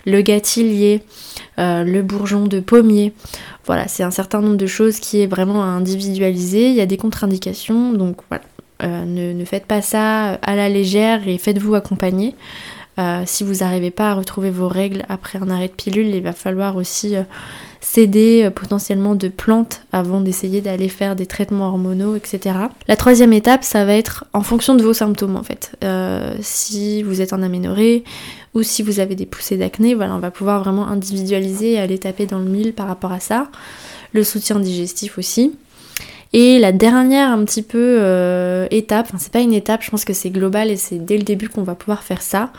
le 0.06 0.22
gâtillier, 0.22 1.02
le 1.58 2.02
bourgeon 2.02 2.46
de 2.46 2.60
pommier. 2.60 3.14
Voilà, 3.66 3.88
c'est 3.88 4.04
un 4.04 4.12
certain 4.12 4.42
nombre 4.42 4.58
de 4.58 4.68
choses 4.68 5.00
qui 5.00 5.22
est 5.22 5.28
vraiment 5.28 5.64
individualisé. 5.64 6.70
Il 6.70 6.76
y 6.76 6.82
a 6.82 6.86
des 6.86 6.98
contre-indications, 6.98 7.94
donc 7.94 8.18
voilà. 8.30 8.44
Euh, 8.84 9.06
ne, 9.06 9.46
faites 9.46 9.66
pas 9.66 9.82
ça 9.82 10.34
à 10.42 10.56
la 10.56 10.70
légère 10.70 11.28
et 11.28 11.38
faites-vous 11.38 11.76
accompagner. 11.76 12.36
Euh, 13.00 13.24
si 13.26 13.44
vous 13.44 13.56
n'arrivez 13.56 13.90
pas 13.90 14.12
à 14.12 14.14
retrouver 14.14 14.52
vos 14.52 14.68
règles 14.68 15.04
après 15.10 15.40
un 15.40 15.50
arrêt 15.50 15.68
de 15.68 15.74
pilule, 15.74 16.08
il 16.08 16.22
va 16.22 16.34
falloir 16.34 16.76
aussi 16.76 17.16
euh, 17.16 17.24
céder 17.82 18.50
potentiellement 18.54 19.16
de 19.16 19.30
plantes 19.30 19.82
avant 19.92 20.22
d'essayer 20.22 20.62
d'aller 20.62 20.90
faire 20.90 21.16
des 21.16 21.26
traitements 21.26 21.70
hormonaux, 21.70 22.16
etc. 22.16 22.56
La 22.88 22.96
troisième 22.96 23.34
étape, 23.34 23.64
ça 23.64 23.84
va 23.84 23.96
être 23.96 24.26
en 24.34 24.44
fonction 24.44 24.76
de 24.76 24.84
vos 24.84 24.94
symptômes 24.94 25.36
en 25.36 25.44
fait. 25.44 25.76
si 26.42 27.02
vous 27.04 27.22
êtes 27.22 27.34
en 27.34 27.42
aménorrhée 27.42 28.04
ou 28.54 28.62
si 28.62 28.84
vous 28.84 29.00
avez 29.00 29.16
des 29.16 29.26
poussées 29.26 29.58
d'acné, 29.58 29.96
voilà, 29.96 30.16
on 30.16 30.20
va 30.20 30.30
pouvoir 30.30 30.64
vraiment 30.64 30.88
individualiser 30.88 31.74
et 31.74 31.80
aller 31.80 31.98
taper 31.98 32.28
dans 32.28 32.40
le 32.40 32.46
mille 32.46 32.74
par 32.74 32.88
rapport 32.88 33.12
à 33.12 33.20
ça. 33.20 33.48
Le 34.14 34.24
soutien 34.24 34.60
digestif 34.60 35.18
aussi. 35.18 35.56
Et 36.34 36.58
la 36.58 36.72
dernière 36.72 37.30
un 37.30 37.46
petit 37.46 37.62
peu 37.62 37.98
euh, 38.00 38.68
étape, 38.72 39.06
enfin 39.08 39.20
c'est 39.20 39.32
pas 39.32 39.42
une 39.42 39.54
étape, 39.54 39.84
je 39.84 39.92
pense 39.92 40.04
que 40.04 40.14
c'est 40.14 40.32
global 40.32 40.72
et 40.72 40.78
c'est 40.78 40.98
dès 40.98 41.18
le 41.18 41.24
début 41.24 41.48
qu'on 41.48 41.62
va 41.62 41.76
pouvoir 41.76 42.02
faire 42.02 42.24
ça, 42.24 42.52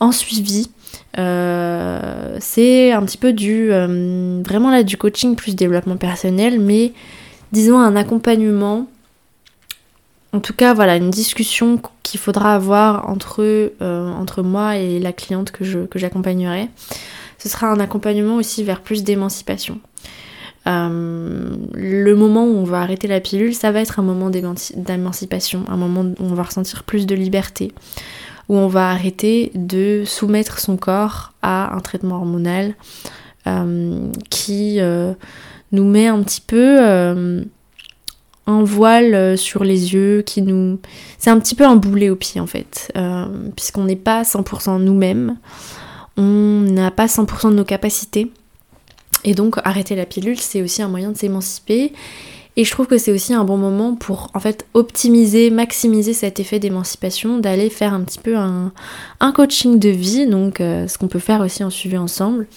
en 0.00 0.10
suivi, 0.10 0.70
euh, 1.18 2.36
c'est 2.40 2.92
un 2.92 3.02
petit 3.02 3.18
peu 3.18 3.34
du 3.34 3.70
euh, 3.72 4.40
vraiment 4.42 4.70
là 4.70 4.82
du 4.82 4.96
coaching 4.96 5.36
plus 5.36 5.54
développement 5.54 5.98
personnel, 5.98 6.58
mais 6.58 6.92
disons 7.52 7.78
un 7.78 7.94
accompagnement. 7.94 8.86
En 10.32 10.38
tout 10.38 10.54
cas, 10.54 10.74
voilà, 10.74 10.94
une 10.94 11.10
discussion 11.10 11.80
qu'il 12.04 12.20
faudra 12.20 12.54
avoir 12.54 13.08
entre, 13.10 13.72
entre 13.80 14.42
moi 14.42 14.76
et 14.76 15.00
la 15.00 15.12
cliente 15.12 15.50
que, 15.50 15.64
je, 15.64 15.80
que 15.80 15.98
j'accompagnerai 15.98 16.68
ce 17.40 17.48
sera 17.48 17.68
un 17.68 17.80
accompagnement 17.80 18.36
aussi 18.36 18.62
vers 18.64 18.82
plus 18.82 19.02
d'émancipation. 19.02 19.80
Euh, 20.66 21.56
le 21.72 22.14
moment 22.14 22.44
où 22.44 22.56
on 22.56 22.64
va 22.64 22.80
arrêter 22.80 23.08
la 23.08 23.20
pilule, 23.20 23.54
ça 23.54 23.72
va 23.72 23.80
être 23.80 23.98
un 23.98 24.02
moment 24.02 24.30
d'émancipation, 24.30 25.64
un 25.68 25.76
moment 25.76 26.02
où 26.02 26.24
on 26.24 26.34
va 26.34 26.42
ressentir 26.42 26.84
plus 26.84 27.06
de 27.06 27.14
liberté, 27.14 27.72
où 28.48 28.56
on 28.56 28.68
va 28.68 28.90
arrêter 28.90 29.50
de 29.54 30.02
soumettre 30.04 30.58
son 30.58 30.76
corps 30.76 31.32
à 31.42 31.74
un 31.74 31.80
traitement 31.80 32.16
hormonal 32.16 32.74
euh, 33.46 34.10
qui 34.28 34.80
euh, 34.80 35.14
nous 35.72 35.84
met 35.84 36.08
un 36.08 36.22
petit 36.22 36.42
peu 36.42 36.80
un 38.46 38.64
voile 38.64 39.38
sur 39.38 39.64
les 39.64 39.94
yeux, 39.94 40.22
qui 40.22 40.42
nous... 40.42 40.78
C'est 41.18 41.30
un 41.30 41.38
petit 41.38 41.54
peu 41.54 41.64
un 41.64 41.76
boulet 41.76 42.10
au 42.10 42.16
pied 42.16 42.40
en 42.40 42.46
fait, 42.46 42.92
puisqu'on 43.56 43.84
n'est 43.84 43.96
pas 43.96 44.22
100% 44.22 44.82
nous-mêmes, 44.82 45.36
on 46.16 46.62
n'a 46.62 46.90
pas 46.90 47.06
100% 47.06 47.50
de 47.50 47.54
nos 47.54 47.64
capacités. 47.64 48.30
Et 49.24 49.34
donc 49.34 49.56
arrêter 49.64 49.96
la 49.96 50.06
pilule, 50.06 50.38
c'est 50.38 50.62
aussi 50.62 50.82
un 50.82 50.88
moyen 50.88 51.10
de 51.10 51.16
s'émanciper. 51.16 51.92
Et 52.56 52.64
je 52.64 52.70
trouve 52.72 52.86
que 52.86 52.98
c'est 52.98 53.12
aussi 53.12 53.32
un 53.32 53.44
bon 53.44 53.56
moment 53.56 53.94
pour 53.94 54.28
en 54.34 54.40
fait 54.40 54.66
optimiser, 54.74 55.50
maximiser 55.50 56.12
cet 56.12 56.40
effet 56.40 56.58
d'émancipation, 56.58 57.38
d'aller 57.38 57.70
faire 57.70 57.94
un 57.94 58.02
petit 58.02 58.18
peu 58.18 58.36
un, 58.36 58.72
coaching 59.32 59.78
de 59.78 59.88
vie, 59.88 60.26
donc 60.26 60.60
euh, 60.60 60.88
ce 60.88 60.98
qu'on 60.98 61.08
peut 61.08 61.20
faire 61.20 61.40
aussi 61.40 61.62
en 61.62 61.70
suivi 61.70 61.96
ensemble, 61.96 62.48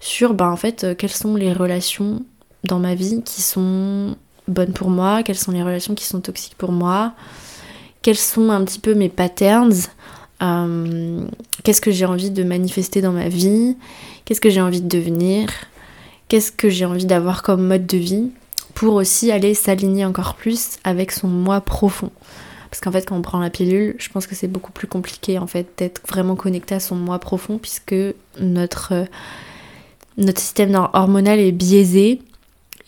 sur 0.00 0.34
bah, 0.34 0.48
en 0.48 0.56
fait 0.56 0.84
euh, 0.84 0.94
quelles 0.94 1.10
sont 1.10 1.34
les 1.34 1.52
relations 1.52 2.22
dans 2.64 2.78
ma 2.78 2.94
vie 2.94 3.22
qui 3.24 3.42
sont 3.42 4.16
bonnes 4.46 4.72
pour 4.72 4.90
moi, 4.90 5.22
quelles 5.24 5.38
sont 5.38 5.52
les 5.52 5.62
relations 5.62 5.94
qui 5.94 6.04
sont 6.04 6.20
toxiques 6.20 6.56
pour 6.56 6.70
moi, 6.70 7.12
quels 8.02 8.16
sont 8.16 8.50
un 8.50 8.64
petit 8.64 8.78
peu 8.78 8.94
mes 8.94 9.08
patterns, 9.08 9.74
euh, 10.42 11.20
qu'est-ce 11.64 11.80
que 11.80 11.90
j'ai 11.90 12.06
envie 12.06 12.30
de 12.30 12.44
manifester 12.44 13.00
dans 13.00 13.12
ma 13.12 13.28
vie, 13.28 13.76
qu'est-ce 14.24 14.40
que 14.40 14.50
j'ai 14.50 14.60
envie 14.60 14.80
de 14.80 14.88
devenir, 14.88 15.48
qu'est-ce 16.32 16.50
que 16.50 16.70
j'ai 16.70 16.86
envie 16.86 17.04
d'avoir 17.04 17.42
comme 17.42 17.66
mode 17.66 17.84
de 17.86 17.98
vie 17.98 18.30
pour 18.72 18.94
aussi 18.94 19.30
aller 19.30 19.52
s'aligner 19.52 20.06
encore 20.06 20.34
plus 20.34 20.78
avec 20.82 21.12
son 21.12 21.28
moi 21.28 21.60
profond. 21.60 22.10
Parce 22.70 22.80
qu'en 22.80 22.90
fait, 22.90 23.04
quand 23.06 23.18
on 23.18 23.20
prend 23.20 23.38
la 23.38 23.50
pilule, 23.50 23.96
je 23.98 24.08
pense 24.08 24.26
que 24.26 24.34
c'est 24.34 24.48
beaucoup 24.48 24.72
plus 24.72 24.86
compliqué 24.86 25.38
en 25.38 25.46
fait 25.46 25.66
d'être 25.76 26.00
vraiment 26.08 26.34
connecté 26.34 26.74
à 26.74 26.80
son 26.80 26.96
moi 26.96 27.18
profond 27.18 27.58
puisque 27.58 27.94
notre, 28.40 28.94
euh, 28.94 29.04
notre 30.16 30.40
système 30.40 30.74
hormonal 30.94 31.38
est 31.38 31.52
biaisé 31.52 32.22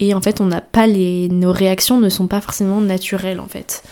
et 0.00 0.14
en 0.14 0.22
fait, 0.22 0.40
on 0.40 0.46
n'a 0.46 0.62
pas 0.62 0.86
les, 0.86 1.28
nos 1.28 1.52
réactions 1.52 2.00
ne 2.00 2.08
sont 2.08 2.28
pas 2.28 2.40
forcément 2.40 2.80
naturelles 2.80 3.40
en 3.40 3.46
fait. 3.46 3.82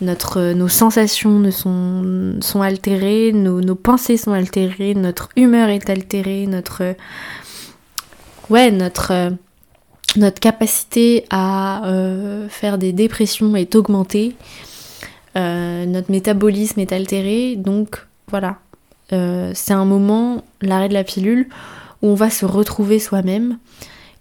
Notre, 0.00 0.40
euh, 0.40 0.54
nos 0.54 0.66
sensations 0.66 1.38
ne 1.38 1.52
sont, 1.52 2.38
sont 2.40 2.60
altérées, 2.60 3.30
nos, 3.32 3.60
nos 3.60 3.76
pensées 3.76 4.16
sont 4.16 4.32
altérées, 4.32 4.94
notre 4.96 5.28
humeur 5.36 5.68
est 5.68 5.88
altérée, 5.88 6.48
notre 6.48 6.96
ouais, 8.50 8.70
notre, 8.70 9.12
euh, 9.12 9.30
notre 10.16 10.40
capacité 10.40 11.24
à 11.30 11.86
euh, 11.86 12.48
faire 12.48 12.78
des 12.78 12.92
dépressions 12.92 13.54
est 13.56 13.74
augmentée, 13.74 14.34
euh, 15.36 15.84
notre 15.86 16.10
métabolisme 16.10 16.80
est 16.80 16.92
altéré, 16.92 17.56
donc 17.56 18.06
voilà. 18.28 18.58
c'est 19.10 19.72
un 19.72 19.84
moment, 19.84 20.42
l'arrêt 20.62 20.88
de 20.88 20.94
la 20.94 21.04
pilule, 21.04 21.48
où 22.02 22.08
on 22.08 22.14
va 22.14 22.30
se 22.30 22.44
retrouver 22.44 22.98
soi-même. 22.98 23.58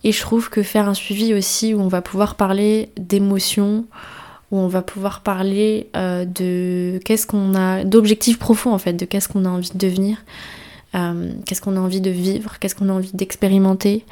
Et 0.04 0.12
je 0.12 0.22
trouve 0.22 0.52
que 0.52 0.62
faire 0.62 0.88
un 0.88 0.94
suivi 0.94 1.34
aussi 1.34 1.74
où 1.74 1.82
on 1.82 1.88
va 1.88 2.04
pouvoir 2.04 2.36
parler 2.36 2.90
d'émotions, 2.96 3.86
où 4.52 4.60
on 4.60 4.68
va 4.68 4.84
pouvoir 4.84 5.22
parler 5.22 5.90
de 5.96 7.00
qu'est-ce 7.04 7.26
qu'on 7.26 7.56
a, 7.56 7.84
d'objectifs 7.84 8.38
profonds 8.38 8.74
en 8.74 8.78
fait, 8.78 8.94
de 8.94 9.06
qu'est-ce 9.06 9.28
qu'on 9.28 9.46
a 9.46 9.50
envie 9.50 9.72
de 9.74 9.80
devenir, 9.80 10.18
euh, 10.96 11.34
qu'est-ce 11.46 11.62
qu'on 11.62 11.76
a 11.76 11.80
envie 11.80 12.02
de 12.02 12.10
vivre, 12.10 12.58
qu'est-ce 12.60 12.76
qu'on 12.76 12.90
a 12.90 12.94
envie 12.94 13.12
d'expérimenter, 13.14 14.06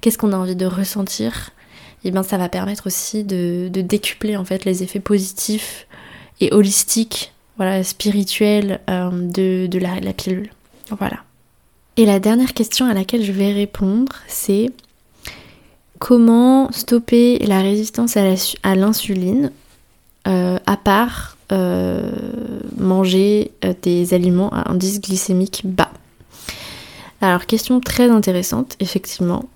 qu'est-ce 0.00 0.18
qu'on 0.18 0.32
a 0.32 0.36
envie 0.36 0.56
de 0.56 0.66
ressentir, 0.66 1.50
et 2.04 2.08
eh 2.08 2.10
bien 2.10 2.22
ça 2.22 2.36
va 2.36 2.48
permettre 2.48 2.86
aussi 2.86 3.24
de, 3.24 3.68
décupler 3.72 4.36
en 4.36 4.44
fait 4.44 4.64
les 4.64 4.82
effets 4.82 5.00
positifs 5.00 5.86
et 6.40 6.52
holistiques, 6.52 7.32
voilà, 7.56 7.82
spirituels 7.82 8.80
euh, 8.90 9.10
de, 9.10 9.78
la, 9.78 10.12
pilule. 10.12 10.50
Voilà. 10.90 11.22
Et 11.96 12.04
la 12.04 12.20
dernière 12.20 12.52
question 12.52 12.84
à 12.86 12.92
laquelle 12.92 13.24
je 13.24 13.32
vais 13.32 13.52
répondre, 13.52 14.12
c'est 14.28 14.70
comment 15.98 16.70
stopper 16.70 17.38
la 17.38 17.62
résistance 17.62 18.18
à 18.18 18.74
l'insuline 18.74 19.50
euh, 20.28 20.58
à 20.66 20.76
part 20.76 21.38
manger 22.76 23.52
des 23.82 24.12
aliments 24.12 24.50
à 24.50 24.70
indice 24.70 25.00
glycémique 25.00 25.62
bas? 25.64 25.90
Alors, 27.20 27.46
question 27.46 27.80
très 27.80 28.10
intéressante, 28.10 28.76
effectivement, 28.80 29.46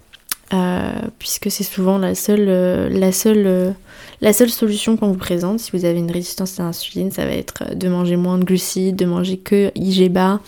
euh, 0.52 0.90
puisque 1.20 1.48
c'est 1.50 1.62
souvent 1.62 1.96
la 1.98 2.16
seule, 2.16 2.48
euh, 2.48 2.88
euh, 2.90 3.72
la 4.20 4.32
seule 4.32 4.50
solution 4.50 4.96
qu'on 4.96 5.08
vous 5.08 5.18
présente. 5.18 5.60
Si 5.60 5.70
vous 5.72 5.84
avez 5.84 5.98
une 5.98 6.10
résistance 6.10 6.58
à 6.58 6.64
l'insuline, 6.64 7.12
ça 7.12 7.24
va 7.24 7.32
être 7.32 7.76
de 7.76 7.88
manger 7.88 8.16
moins 8.16 8.38
de 8.38 8.44
glucides, 8.44 8.96
de 8.96 9.04
manger 9.04 9.36
que 9.36 9.70
IGBA, 9.76 10.40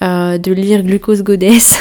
de 0.00 0.52
lire 0.52 0.82
glucose 0.82 1.22
goddess. 1.22 1.78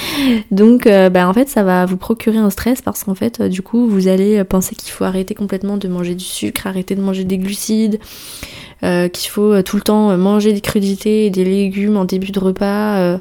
Donc, 0.52 0.84
bah, 0.86 1.28
en 1.28 1.32
fait, 1.32 1.48
ça 1.48 1.62
va 1.62 1.86
vous 1.86 1.96
procurer 1.96 2.38
un 2.38 2.50
stress 2.50 2.82
parce 2.82 3.02
qu'en 3.04 3.14
fait, 3.14 3.42
du 3.42 3.62
coup, 3.62 3.88
vous 3.88 4.08
allez 4.08 4.44
penser 4.44 4.76
qu'il 4.76 4.92
faut 4.92 5.04
arrêter 5.04 5.34
complètement 5.34 5.78
de 5.78 5.88
manger 5.88 6.14
du 6.14 6.24
sucre, 6.24 6.66
arrêter 6.66 6.94
de 6.94 7.00
manger 7.00 7.24
des 7.24 7.38
glucides. 7.38 7.98
qu'il 8.80 9.30
faut 9.30 9.60
tout 9.62 9.76
le 9.76 9.82
temps 9.82 10.16
manger 10.16 10.52
des 10.52 10.60
crudités 10.60 11.26
et 11.26 11.30
des 11.30 11.44
légumes 11.44 11.96
en 11.96 12.04
début 12.04 12.30
de 12.30 12.38
repas. 12.38 13.18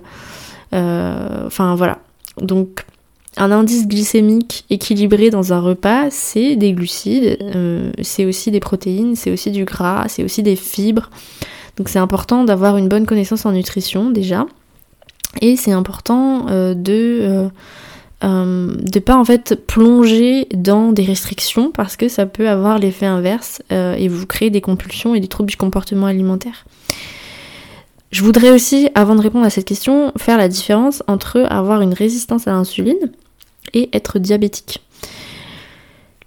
Euh, 0.73 1.45
enfin 1.45 1.75
voilà. 1.75 1.99
Donc 2.41 2.85
un 3.37 3.51
indice 3.51 3.87
glycémique 3.87 4.65
équilibré 4.69 5.29
dans 5.29 5.53
un 5.53 5.59
repas, 5.59 6.09
c'est 6.09 6.55
des 6.55 6.73
glucides, 6.73 7.37
euh, 7.55 7.91
c'est 8.01 8.25
aussi 8.25 8.51
des 8.51 8.59
protéines, 8.59 9.15
c'est 9.15 9.31
aussi 9.31 9.51
du 9.51 9.65
gras, 9.65 10.07
c'est 10.07 10.23
aussi 10.23 10.43
des 10.43 10.55
fibres. 10.55 11.09
Donc 11.77 11.89
c'est 11.89 11.99
important 11.99 12.43
d'avoir 12.43 12.77
une 12.77 12.89
bonne 12.89 13.05
connaissance 13.05 13.45
en 13.45 13.53
nutrition 13.53 14.09
déjà. 14.09 14.45
Et 15.39 15.55
c'est 15.55 15.71
important 15.71 16.47
euh, 16.49 16.73
de 16.73 17.49
de 18.23 18.99
pas 18.99 19.17
en 19.17 19.25
fait 19.25 19.55
plonger 19.65 20.47
dans 20.53 20.91
des 20.91 21.01
restrictions 21.03 21.71
parce 21.71 21.97
que 21.97 22.07
ça 22.07 22.27
peut 22.27 22.47
avoir 22.47 22.77
l'effet 22.77 23.07
inverse 23.07 23.63
et 23.71 24.07
vous 24.09 24.27
créer 24.27 24.51
des 24.51 24.61
compulsions 24.61 25.15
et 25.15 25.19
des 25.19 25.27
troubles 25.27 25.49
du 25.49 25.57
comportement 25.57 26.05
alimentaire. 26.05 26.65
Je 28.11 28.23
voudrais 28.23 28.51
aussi, 28.51 28.89
avant 28.93 29.15
de 29.15 29.21
répondre 29.21 29.45
à 29.45 29.49
cette 29.49 29.65
question, 29.65 30.11
faire 30.17 30.37
la 30.37 30.49
différence 30.49 31.01
entre 31.07 31.45
avoir 31.49 31.81
une 31.81 31.93
résistance 31.93 32.45
à 32.45 32.51
l'insuline 32.51 33.11
et 33.73 33.89
être 33.93 34.19
diabétique. 34.19 34.81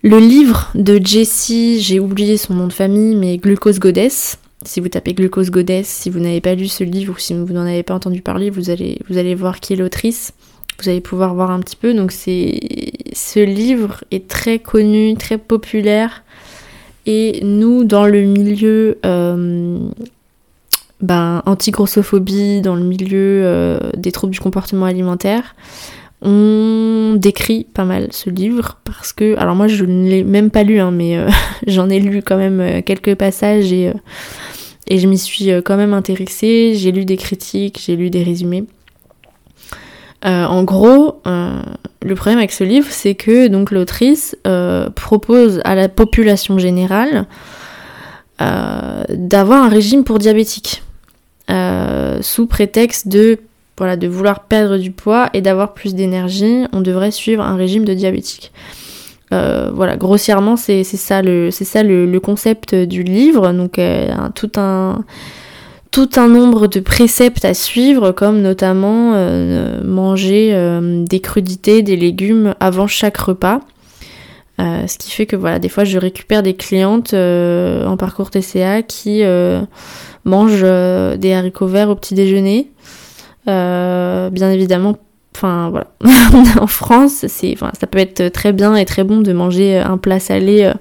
Le 0.03 0.19
livre 0.19 0.71
de 0.75 0.99
Jessie, 1.03 1.81
j'ai 1.81 2.01
oublié 2.01 2.39
son 2.39 2.55
nom 2.55 2.67
de 2.67 2.73
famille, 2.73 3.15
mais 3.15 3.37
Glucose 3.37 3.79
Goddess. 3.79 4.39
Si 4.65 4.81
vous 4.81 4.89
tapez 4.89 5.13
Glucose 5.13 5.51
Goddess, 5.51 5.87
si 5.87 6.09
vous 6.09 6.21
n'avez 6.21 6.41
pas 6.41 6.55
lu 6.55 6.69
ce 6.69 6.85
livre 6.85 7.15
ou 7.15 7.19
si 7.19 7.35
vous 7.35 7.53
n'en 7.53 7.67
avez 7.67 7.83
pas 7.83 7.95
entendu 7.95 8.23
parler, 8.23 8.49
vous 8.49 8.71
allez, 8.71 9.35
voir 9.35 9.61
qui 9.61 9.75
est 9.75 9.77
l'autrice. 9.77 10.33
Vous 10.83 10.89
allez 10.89 11.03
pouvoir 11.03 11.35
voir 11.35 11.51
un 11.51 11.61
petit 11.61 11.77
peu. 11.77 11.93
Donc 11.93 12.13
ce 12.13 13.45
livre 13.45 14.05
est 14.11 14.27
très 14.27 14.59
connu, 14.59 15.17
très 15.17 15.37
populaire. 15.37 16.23
Et 17.05 17.41
nous, 17.43 17.85
dans 17.85 18.07
le 18.07 18.23
milieu 18.23 18.99
euh, 19.05 19.79
ben, 21.05 21.43
anti-grossophobie 21.45 22.63
dans 22.63 22.75
le 22.75 22.83
milieu 22.83 23.43
euh, 23.45 23.79
des 23.95 24.11
troubles 24.11 24.33
du 24.33 24.41
comportement 24.41 24.87
alimentaire. 24.87 25.55
On 26.23 27.15
décrit 27.19 27.67
pas 27.75 27.85
mal 27.85 28.09
ce 28.11 28.31
livre 28.31 28.79
parce 28.85 29.13
que, 29.13 29.37
alors 29.37 29.55
moi 29.55 29.69
je 29.69 29.85
ne 29.85 30.09
l'ai 30.09 30.25
même 30.25 30.51
pas 30.51 30.63
lu, 30.63 30.81
hein, 30.81 30.91
mais 30.91 31.19
euh, 31.19 31.29
j'en 31.67 31.91
ai 31.91 32.01
lu 32.01 32.23
quand 32.23 32.39
même 32.39 32.61
euh, 32.61 32.81
quelques 32.81 33.17
passages 33.17 33.71
et, 33.71 33.93
je 34.91 35.07
m'y 35.07 35.19
suis 35.19 35.51
quand 35.63 35.77
même 35.77 35.93
intéressée. 35.95 36.73
J'ai 36.75 36.93
lu 36.93 37.05
des 37.05 37.17
critiques, 37.17 37.81
j'ai 37.85 37.97
lu 37.97 38.11
des 38.11 38.23
résumés. 38.23 38.65
en 40.23 40.63
gros, 40.63 41.23
le 41.25 42.15
problème 42.15 42.39
avec 42.39 42.53
ce 42.53 42.65
livre, 42.65 42.89
c'est 42.91 43.15
que 43.15 43.49
donc 43.49 43.71
l'autrice 43.71 44.37
propose 44.95 45.63
à 45.65 45.75
la 45.75 45.89
population 45.89 46.59
générale 46.59 47.27
d'avoir 48.39 49.63
un 49.63 49.71
régime 49.71 50.05
pour 50.05 50.19
diabétiques. 50.19 50.83
Euh, 51.51 52.19
sous 52.23 52.47
prétexte 52.47 53.09
de, 53.09 53.39
vouloir 54.07 54.45
perdre 54.45 54.79
du 54.79 54.91
poids 54.91 55.29
et 55.35 55.43
d'avoir 55.43 55.75
plus 55.75 55.95
d'énergie, 55.95 56.65
on 56.73 56.81
devrait 56.81 57.11
suivre 57.11 57.43
un 57.43 57.57
régime 57.57 57.85
de 57.85 57.93
diabétique. 57.93 58.53
Euh, 59.33 59.71
voilà, 59.75 59.97
grossièrement, 59.97 60.57
c'est 60.57 60.85
ça, 60.85 61.23
le, 61.23 61.51
ça 61.51 61.83
le, 61.83 62.19
concept 62.19 62.75
du 62.75 63.03
livre. 63.03 63.53
Donc, 63.53 63.79
euh, 63.79 64.09
tout, 64.35 64.53
un, 64.57 65.05
tout 65.91 66.09
un 66.17 66.29
nombre 66.29 66.67
de 66.67 66.81
préceptes 66.81 67.45
à 67.45 67.53
suivre, 67.53 68.13
comme 68.13 68.41
notamment 68.41 69.13
manger 69.85 70.57
des 71.07 71.21
crudités, 71.21 71.83
des 71.83 71.97
légumes 71.97 72.55
avant 72.61 72.87
chaque 72.87 73.19
repas. 73.19 73.61
ce 74.59 74.99
qui 74.99 75.11
fait 75.11 75.27
que 75.27 75.37
voilà, 75.37 75.59
des 75.59 75.69
fois 75.69 75.85
je 75.85 75.99
récupère 75.99 76.43
des 76.43 76.55
clientes 76.55 77.13
en 77.13 77.97
parcours 77.97 78.31
TCA 78.31 78.83
qui 78.83 79.23
mange 80.25 80.61
euh, 80.63 81.17
des 81.17 81.33
haricots 81.33 81.67
verts 81.67 81.91
au 81.91 81.95
petit 81.95 82.15
déjeuner. 82.15 82.71
Euh, 83.49 84.31
bien 84.31 84.51
évidemment, 84.51 84.97
enfin 85.35 85.71
voilà, 85.71 85.87
en 86.61 86.67
France, 86.67 87.27
c'est, 87.29 87.57
ça 87.79 87.87
peut 87.87 87.99
être 87.99 88.29
très 88.29 88.53
bien 88.53 88.75
et 88.75 88.85
très 88.85 89.05
bon 89.05 89.21
de 89.21 89.33
manger 89.33 89.79
un 89.79 89.99
plat 89.99 90.19
salé 90.19 90.73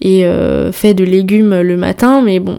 et 0.00 0.24
fait 0.72 0.94
de 0.94 1.04
légumes 1.04 1.60
le 1.60 1.76
matin, 1.76 2.22
mais 2.22 2.38
bon, 2.38 2.58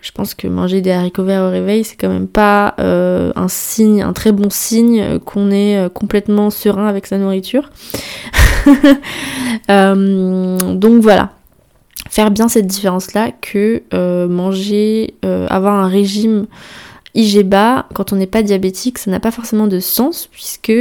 je 0.00 0.10
pense 0.12 0.34
que 0.34 0.48
manger 0.48 0.80
des 0.80 0.92
haricots 0.92 1.24
verts 1.24 1.42
au 1.42 1.50
réveil, 1.50 1.84
c'est 1.84 1.96
quand 1.96 2.08
même 2.08 2.26
pas 2.26 2.74
un 2.78 3.48
signe, 3.48 4.00
un 4.00 4.14
très 4.14 4.32
bon 4.32 4.48
signe 4.48 5.18
qu'on 5.18 5.50
est 5.50 5.92
complètement 5.92 6.48
serein 6.48 6.86
avec 6.86 7.06
sa 7.06 7.18
nourriture. 7.18 7.70
donc 9.68 11.02
voilà, 11.02 11.32
faire 12.12 12.30
bien 12.30 12.46
cette 12.46 12.66
différence-là 12.66 13.30
que 13.30 13.84
euh, 13.94 14.28
manger, 14.28 15.14
euh, 15.24 15.46
avoir 15.48 15.82
un 15.82 15.88
régime 15.88 16.46
IG 17.14 17.42
bas 17.42 17.86
quand 17.94 18.12
on 18.12 18.16
n'est 18.16 18.26
pas 18.26 18.42
diabétique, 18.42 18.98
ça 18.98 19.10
n'a 19.10 19.18
pas 19.18 19.30
forcément 19.30 19.66
de 19.66 19.80
sens 19.80 20.28
puisque 20.30 20.74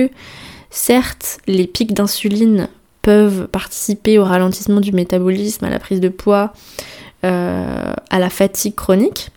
certes 0.71 1.37
les 1.47 1.67
pics 1.67 1.93
d'insuline 1.93 2.67
peuvent 3.01 3.47
participer 3.47 4.19
au 4.19 4.25
ralentissement 4.25 4.81
du 4.81 4.91
métabolisme, 4.91 5.63
à 5.63 5.69
la 5.69 5.79
prise 5.79 6.01
de 6.01 6.09
poids, 6.09 6.51
euh, 7.23 7.93
à 8.09 8.19
la 8.19 8.29
fatigue 8.29 8.75
chronique. 8.75 9.29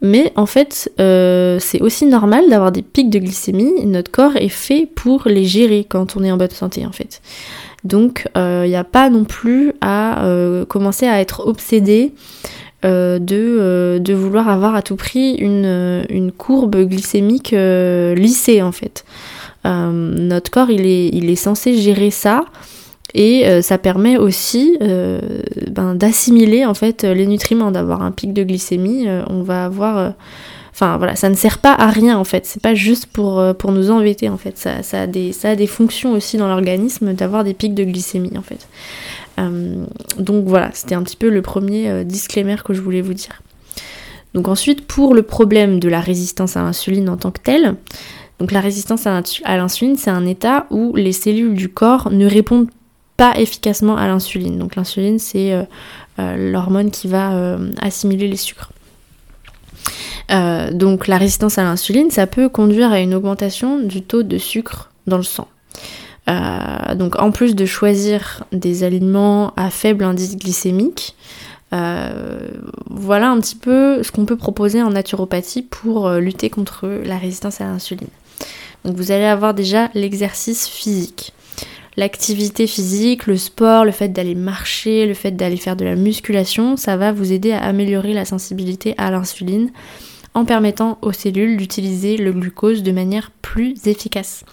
Mais 0.00 0.32
en 0.36 0.46
fait, 0.46 0.90
c'est 0.96 1.82
aussi 1.82 2.06
normal 2.06 2.48
d'avoir 2.48 2.72
des 2.72 2.80
pics 2.80 3.10
de 3.10 3.18
glycémie. 3.18 3.84
Notre 3.84 4.10
corps 4.10 4.36
est 4.36 4.48
fait 4.48 4.86
pour 4.86 5.24
les 5.26 5.44
gérer 5.44 5.84
quand 5.86 6.16
on 6.16 6.24
est 6.24 6.32
en 6.32 6.38
bonne 6.38 6.48
santé, 6.48 6.86
en 6.86 6.92
fait. 6.92 7.20
Donc 7.84 8.28
il 8.34 8.40
euh, 8.40 8.66
n'y 8.66 8.76
a 8.76 8.84
pas 8.84 9.10
non 9.10 9.24
plus 9.24 9.72
à 9.80 10.24
euh, 10.24 10.64
commencer 10.64 11.06
à 11.06 11.20
être 11.20 11.46
obsédé 11.46 12.12
euh, 12.84 13.18
de, 13.18 14.12
vouloir 14.12 14.48
avoir 14.48 14.74
à 14.74 14.82
tout 14.82 14.96
prix 14.96 15.34
une, 15.34 16.32
courbe 16.36 16.76
glycémique 16.84 17.54
lissée 17.54 18.62
en 18.62 18.72
fait. 18.72 19.04
notre 19.64 20.50
corps 20.50 20.70
il 20.70 20.86
est, 20.86 21.36
censé 21.36 21.76
gérer 21.76 22.10
ça 22.10 22.44
et 23.14 23.62
ça 23.62 23.78
permet 23.78 24.16
aussi 24.16 24.78
ben, 24.80 25.94
d'assimiler 25.94 26.64
en 26.64 26.74
fait 26.74 27.02
les 27.04 27.26
nutriments, 27.26 27.70
d'avoir 27.70 28.02
un 28.02 28.12
pic 28.12 28.32
de 28.32 28.42
glycémie. 28.44 29.06
on 29.28 29.42
va 29.42 29.64
avoir 29.64 30.14
Enfin 30.80 30.96
voilà, 30.96 31.14
ça 31.14 31.28
ne 31.28 31.34
sert 31.34 31.58
pas 31.58 31.74
à 31.74 31.90
rien 31.90 32.16
en 32.16 32.24
fait. 32.24 32.46
C'est 32.46 32.62
pas 32.62 32.74
juste 32.74 33.04
pour, 33.04 33.38
euh, 33.38 33.52
nous 33.68 33.90
embêter 33.90 34.30
en 34.30 34.38
fait. 34.38 34.56
Ça, 34.56 34.82
ça, 34.82 35.02
a 35.02 35.06
des, 35.06 35.32
ça 35.32 35.50
a 35.50 35.54
des 35.54 35.66
fonctions 35.66 36.12
aussi 36.12 36.38
dans 36.38 36.48
l'organisme 36.48 37.12
d'avoir 37.12 37.44
des 37.44 37.52
pics 37.52 37.74
de 37.74 37.84
glycémie 37.84 38.38
en 38.38 38.40
fait. 38.40 38.66
Euh, 39.38 39.84
donc 40.18 40.46
voilà, 40.46 40.70
c'était 40.72 40.94
un 40.94 41.02
petit 41.02 41.18
peu 41.18 41.28
le 41.28 41.42
premier 41.42 41.90
euh, 41.90 42.02
disclaimer 42.02 42.56
que 42.64 42.72
je 42.72 42.80
voulais 42.80 43.02
vous 43.02 43.12
dire. 43.12 43.42
Donc 44.32 44.48
ensuite, 44.48 44.86
pour 44.86 45.12
le 45.12 45.22
problème 45.22 45.80
de 45.80 45.88
la 45.90 46.00
résistance 46.00 46.56
à 46.56 46.62
l'insuline 46.62 47.10
en 47.10 47.18
tant 47.18 47.30
que 47.30 47.42
telle, 47.42 47.74
donc 48.38 48.50
la 48.50 48.60
résistance 48.60 49.06
à 49.06 49.20
l'insuline, 49.58 49.96
c'est 49.98 50.10
un 50.10 50.24
état 50.24 50.66
où 50.70 50.96
les 50.96 51.12
cellules 51.12 51.52
du 51.52 51.68
corps 51.68 52.10
ne 52.10 52.24
répondent 52.24 52.70
pas 53.18 53.38
efficacement 53.38 53.98
à 53.98 54.06
l'insuline. 54.06 54.56
Donc 54.56 54.76
l'insuline, 54.76 55.18
c'est 55.18 55.52
l'hormone 56.16 56.90
qui 56.90 57.06
va 57.06 57.58
assimiler 57.82 58.28
les 58.28 58.36
sucres. 58.36 58.72
Euh, 60.30 60.70
donc 60.70 61.06
la 61.06 61.18
résistance 61.18 61.58
à 61.58 61.64
l'insuline, 61.64 62.10
ça 62.10 62.26
peut 62.26 62.48
conduire 62.48 62.92
à 62.92 63.00
une 63.00 63.14
augmentation 63.14 63.78
du 63.78 64.02
taux 64.02 64.22
de 64.22 64.38
sucre 64.38 64.90
dans 65.06 65.16
le 65.16 65.22
sang. 65.22 65.48
Euh, 66.28 66.94
donc 66.94 67.18
en 67.18 67.30
plus 67.30 67.56
de 67.56 67.66
choisir 67.66 68.44
des 68.52 68.84
aliments 68.84 69.52
à 69.56 69.70
faible 69.70 70.04
indice 70.04 70.36
glycémique, 70.36 71.16
euh, 71.72 72.50
voilà 72.88 73.30
un 73.30 73.40
petit 73.40 73.56
peu 73.56 74.02
ce 74.02 74.12
qu'on 74.12 74.24
peut 74.24 74.36
proposer 74.36 74.82
en 74.82 74.90
naturopathie 74.90 75.62
pour 75.62 76.10
lutter 76.10 76.50
contre 76.50 76.88
la 77.04 77.18
résistance 77.18 77.60
à 77.60 77.64
l'insuline. 77.64 78.08
Donc 78.84 78.96
vous 78.96 79.10
allez 79.12 79.24
avoir 79.24 79.54
déjà 79.54 79.90
l'exercice 79.94 80.68
physique. 80.68 81.32
L'activité 81.96 82.66
physique, 82.66 83.26
le 83.26 83.36
sport, 83.36 83.84
le 83.84 83.90
fait 83.90 84.08
d'aller 84.08 84.34
marcher, 84.34 85.06
le 85.06 85.14
fait 85.14 85.32
d'aller 85.32 85.56
faire 85.56 85.76
de 85.76 85.84
la 85.84 85.96
musculation, 85.96 86.76
ça 86.76 86.96
va 86.96 87.12
vous 87.12 87.32
aider 87.32 87.52
à 87.52 87.62
améliorer 87.62 88.12
la 88.12 88.24
sensibilité 88.24 88.94
à 88.96 89.10
l'insuline 89.10 89.70
en 90.34 90.44
permettant 90.44 90.98
aux 91.02 91.12
cellules 91.12 91.56
d'utiliser 91.56 92.16
le 92.16 92.32
glucose 92.32 92.82
de 92.82 92.92
manière 92.92 93.32
plus 93.42 93.86
efficace. 93.86 94.44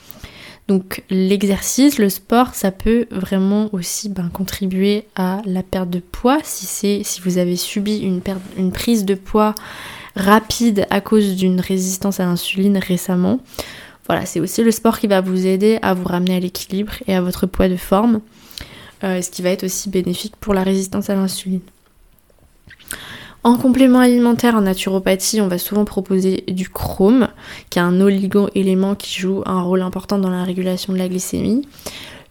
Donc 0.67 1.03
l'exercice, 1.09 1.97
le 1.97 2.09
sport, 2.09 2.53
ça 2.53 2.71
peut 2.71 3.05
vraiment 3.11 3.69
aussi 3.71 4.09
ben, 4.09 4.29
contribuer 4.29 5.05
à 5.15 5.41
la 5.45 5.63
perte 5.63 5.89
de 5.89 5.99
poids. 5.99 6.39
Si, 6.43 7.03
si 7.03 7.21
vous 7.21 7.37
avez 7.37 7.55
subi 7.55 7.99
une 7.99 8.71
prise 8.71 9.05
de 9.05 9.13
poids 9.13 9.55
rapide 10.17 10.85
à 10.89 10.99
cause 10.99 11.35
d'une 11.35 11.61
résistance 11.61 12.19
à 12.19 12.25
l'insuline 12.25 12.77
récemment, 12.77 13.39
voilà, 14.07 14.25
c'est 14.25 14.39
aussi 14.39 14.63
le 14.63 14.71
sport 14.71 14.99
qui 14.99 15.07
va 15.07 15.21
vous 15.21 15.45
aider 15.45 15.79
à 15.81 15.93
vous 15.93 16.05
ramener 16.05 16.37
à 16.37 16.39
l'équilibre 16.39 16.93
et 17.07 17.15
à 17.15 17.21
votre 17.21 17.45
poids 17.45 17.69
de 17.69 17.75
forme, 17.75 18.21
euh, 19.03 19.21
ce 19.21 19.29
qui 19.29 19.41
va 19.41 19.49
être 19.49 19.63
aussi 19.63 19.89
bénéfique 19.89 20.35
pour 20.39 20.53
la 20.53 20.63
résistance 20.63 21.09
à 21.09 21.15
l'insuline. 21.15 21.61
En 23.43 23.55
complément 23.55 23.99
alimentaire 23.99 24.55
en 24.55 24.61
naturopathie, 24.61 25.39
on 25.39 25.47
va 25.47 25.57
souvent 25.57 25.85
proposer 25.85 26.43
du 26.47 26.67
chrome, 26.69 27.29
qui 27.69 27.79
est 27.79 27.81
un 27.81 28.01
oligo-élément 28.01 28.95
qui 28.95 29.21
joue 29.21 29.41
un 29.45 29.61
rôle 29.61 29.81
important 29.81 30.17
dans 30.17 30.29
la 30.29 30.43
régulation 30.43 30.91
de 30.91 30.97
la 30.97 31.07
glycémie. 31.07 31.61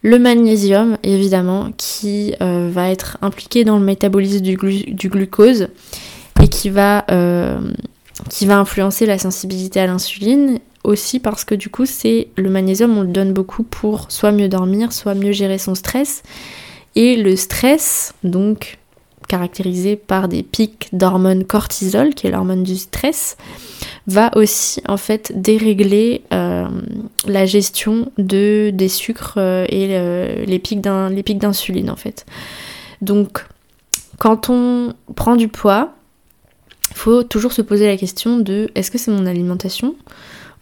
Le 0.03 0.19
magnésium, 0.19 0.97
évidemment, 1.03 1.71
qui 1.75 2.35
euh, 2.41 2.69
va 2.71 2.91
être 2.91 3.17
impliqué 3.21 3.63
dans 3.63 3.79
le 3.79 3.83
métabolisme 3.83 4.41
du, 4.41 5.09
glucose 5.09 5.69
et 6.41 6.47
qui 6.49 6.69
va, 6.69 7.03
euh, 7.09 7.59
qui 8.29 8.45
va 8.45 8.57
influencer 8.57 9.05
la 9.05 9.17
sensibilité 9.17 9.79
à 9.79 9.87
l'insuline. 9.87 10.59
Aussi 10.83 11.19
parce 11.19 11.43
que 11.43 11.53
du 11.53 11.69
coup, 11.69 11.85
c'est 11.85 12.29
le 12.37 12.49
magnésium, 12.49 12.97
on 12.97 13.01
le 13.01 13.09
donne 13.09 13.33
beaucoup 13.33 13.63
pour 13.63 14.09
soit 14.09 14.31
mieux 14.31 14.47
dormir, 14.47 14.93
soit 14.93 15.15
mieux 15.15 15.33
gérer 15.33 15.57
son 15.57 15.75
stress. 15.75 16.23
Et 16.95 17.17
le 17.17 17.35
stress, 17.35 18.13
donc 18.23 18.77
caractérisé 19.27 19.97
par 19.97 20.29
des 20.29 20.43
pics 20.43 20.87
d'hormone 20.93 21.43
cortisol, 21.43 22.13
qui 22.13 22.27
est 22.27 22.31
l'hormone 22.31 22.63
du 22.63 22.77
stress, 22.77 23.35
va 24.07 24.31
aussi 24.37 24.81
en 24.87 24.95
fait 24.95 25.33
dérégler 25.35 26.21
euh, 26.33 26.67
la 27.25 27.45
gestion 27.45 28.09
de, 28.17 28.71
des 28.73 28.87
sucres 28.87 29.33
euh, 29.35 29.65
et 29.67 30.45
les 30.45 30.59
pics 30.59 30.79
d'insuline 30.79 31.89
en 31.89 31.97
fait. 31.97 32.25
Donc 33.01 33.45
quand 34.17 34.49
on 34.49 34.93
prend 35.15 35.35
du 35.35 35.49
poids, 35.49 35.96
faut 36.97 37.23
toujours 37.23 37.53
se 37.53 37.61
poser 37.61 37.87
la 37.87 37.97
question 37.97 38.37
de 38.39 38.69
est-ce 38.75 38.91
que 38.91 38.97
c'est 38.97 39.11
mon 39.11 39.25
alimentation 39.25 39.95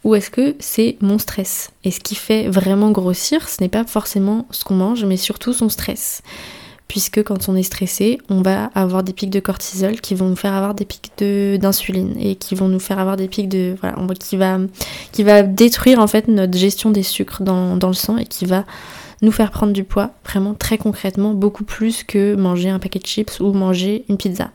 ou 0.04 0.14
est-ce 0.14 0.30
que 0.30 0.56
c'est 0.60 0.98
mon 1.02 1.18
stress? 1.18 1.72
Et 1.84 1.90
ce 1.90 2.00
qui 2.00 2.14
fait 2.16 2.48
vraiment 2.48 2.92
grossir, 2.92 3.50
ce 3.50 3.62
n'est 3.62 3.70
pas 3.70 3.86
forcément 3.86 4.46
ce 4.52 4.64
qu'on 4.64 4.76
mange, 4.76 5.04
mais 5.06 5.18
surtout 5.18 5.54
son 5.54 5.70
stress 5.70 6.22
puisque 6.88 7.24
quand 7.24 7.50
on 7.50 7.56
est 7.56 7.64
stressé, 7.64 8.20
on 8.30 8.42
va 8.42 8.66
avoir 8.76 9.04
des 9.04 9.14
pics 9.14 9.30
de 9.30 9.40
cortisol 9.40 10.00
qui 10.00 10.16
vont 10.16 10.30
nous 10.30 10.36
faire 10.36 10.54
avoir 10.54 10.76
des 10.76 10.86
pics 10.86 11.12
d'insuline 11.18 12.16
et 12.20 12.36
qui 12.36 12.56
vont 12.56 12.68
nous 12.68 12.80
faire 12.80 13.00
avoir 13.00 13.18
des 13.18 13.28
pics 13.28 13.50
de 13.50 13.76
voilà, 13.82 13.98
on, 14.00 14.08
qui 14.08 14.38
va 14.38 14.60
qui 15.12 15.24
va 15.24 15.44
détruire 15.44 16.00
en 16.00 16.08
fait 16.08 16.28
notre 16.28 16.58
gestion 16.58 16.92
des 16.92 17.04
sucres 17.04 17.42
dans, 17.42 17.76
dans 17.76 17.88
le 17.88 17.94
sang 17.94 18.18
et 18.18 18.26
qui 18.26 18.46
va 18.46 18.66
nous 19.22 19.32
faire 19.32 19.52
prendre 19.52 19.74
du 19.74 19.84
poids 19.84 20.12
vraiment 20.26 20.54
très 20.54 20.78
concrètement 20.78 21.34
beaucoup 21.34 21.64
plus 21.64 22.04
que 22.04 22.36
manger 22.36 22.70
un 22.70 22.80
paquet 22.80 23.00
de 23.00 23.06
chips 23.06 23.40
ou 23.40 23.52
manger 23.54 24.06
une 24.10 24.18
pizza. 24.18 24.52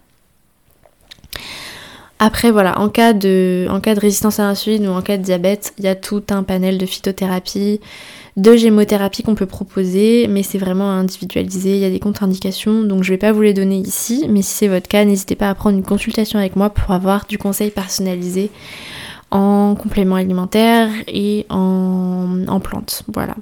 Après 2.22 2.50
voilà, 2.50 2.78
en 2.78 2.90
cas 2.90 3.14
de, 3.14 3.66
en 3.70 3.80
cas 3.80 3.94
de 3.94 4.00
résistance 4.00 4.40
à 4.40 4.42
l'insuline 4.42 4.86
ou 4.86 4.90
en 4.90 5.00
cas 5.00 5.16
de 5.16 5.22
diabète, 5.22 5.72
il 5.78 5.86
y 5.86 5.88
a 5.88 5.94
tout 5.94 6.22
un 6.28 6.42
panel 6.42 6.76
de 6.76 6.84
phytothérapie, 6.84 7.80
de 8.36 8.56
gémothérapie 8.56 9.22
qu'on 9.22 9.34
peut 9.34 9.46
proposer, 9.46 10.26
mais 10.28 10.42
c'est 10.42 10.58
vraiment 10.58 10.90
individualisé, 10.90 11.76
il 11.76 11.78
y 11.78 11.84
a 11.86 11.90
des 11.90 11.98
contre-indications, 11.98 12.82
donc 12.82 13.04
je 13.04 13.10
vais 13.10 13.16
pas 13.16 13.32
vous 13.32 13.40
les 13.40 13.54
donner 13.54 13.78
ici, 13.78 14.26
mais 14.28 14.42
si 14.42 14.52
c'est 14.52 14.68
votre 14.68 14.86
cas, 14.86 15.02
n'hésitez 15.06 15.34
pas 15.34 15.48
à 15.48 15.54
prendre 15.54 15.78
une 15.78 15.82
consultation 15.82 16.38
avec 16.38 16.56
moi 16.56 16.68
pour 16.68 16.90
avoir 16.90 17.24
du 17.26 17.38
conseil 17.38 17.70
personnalisé 17.70 18.50
en 19.30 19.74
complément 19.74 20.16
alimentaire 20.16 20.90
et 21.08 21.46
en, 21.48 22.44
en 22.46 22.60
plantes. 22.60 23.02
Voilà. 23.08 23.34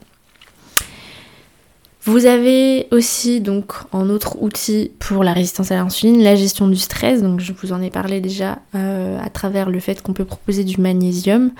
Vous 2.08 2.24
avez 2.24 2.86
aussi 2.90 3.42
donc 3.42 3.74
en 3.92 4.08
autre 4.08 4.40
outil 4.40 4.92
pour 4.98 5.24
la 5.24 5.34
résistance 5.34 5.72
à 5.72 5.74
l'insuline 5.74 6.22
la 6.22 6.36
gestion 6.36 6.66
du 6.66 6.76
stress. 6.76 7.20
Donc 7.20 7.40
je 7.40 7.52
vous 7.52 7.74
en 7.74 7.82
ai 7.82 7.90
parlé 7.90 8.22
déjà 8.22 8.60
euh, 8.74 9.18
à 9.22 9.28
travers 9.28 9.68
le 9.68 9.78
fait 9.78 10.00
qu'on 10.00 10.14
peut 10.14 10.24
proposer 10.24 10.64
du 10.64 10.80
magnésium. 10.80 11.50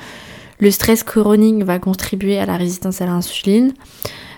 Le 0.59 0.71
stress 0.71 1.03
chronique 1.03 1.63
va 1.65 1.79
contribuer 1.79 2.39
à 2.39 2.47
la 2.47 2.57
résistance 2.57 3.03
à 3.03 3.05
l'insuline. 3.05 3.75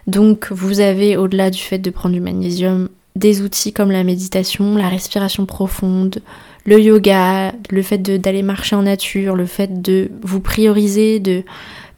Donc 0.08 0.48
vous 0.50 0.80
avez 0.80 1.16
au-delà 1.16 1.48
du 1.48 1.60
fait 1.60 1.78
de 1.78 1.90
prendre 1.90 2.16
du 2.16 2.20
magnésium 2.20 2.88
des 3.14 3.42
outils 3.42 3.72
comme 3.72 3.92
la 3.92 4.02
méditation, 4.02 4.74
la 4.74 4.88
respiration 4.88 5.46
profonde, 5.46 6.22
le 6.64 6.80
yoga, 6.80 7.52
le 7.70 7.82
fait 7.82 7.98
d'aller 7.98 8.42
marcher 8.42 8.74
en 8.74 8.82
nature, 8.82 9.36
le 9.36 9.46
fait 9.46 9.80
de 9.80 10.10
vous 10.22 10.40
prioriser, 10.40 11.20
de 11.20 11.44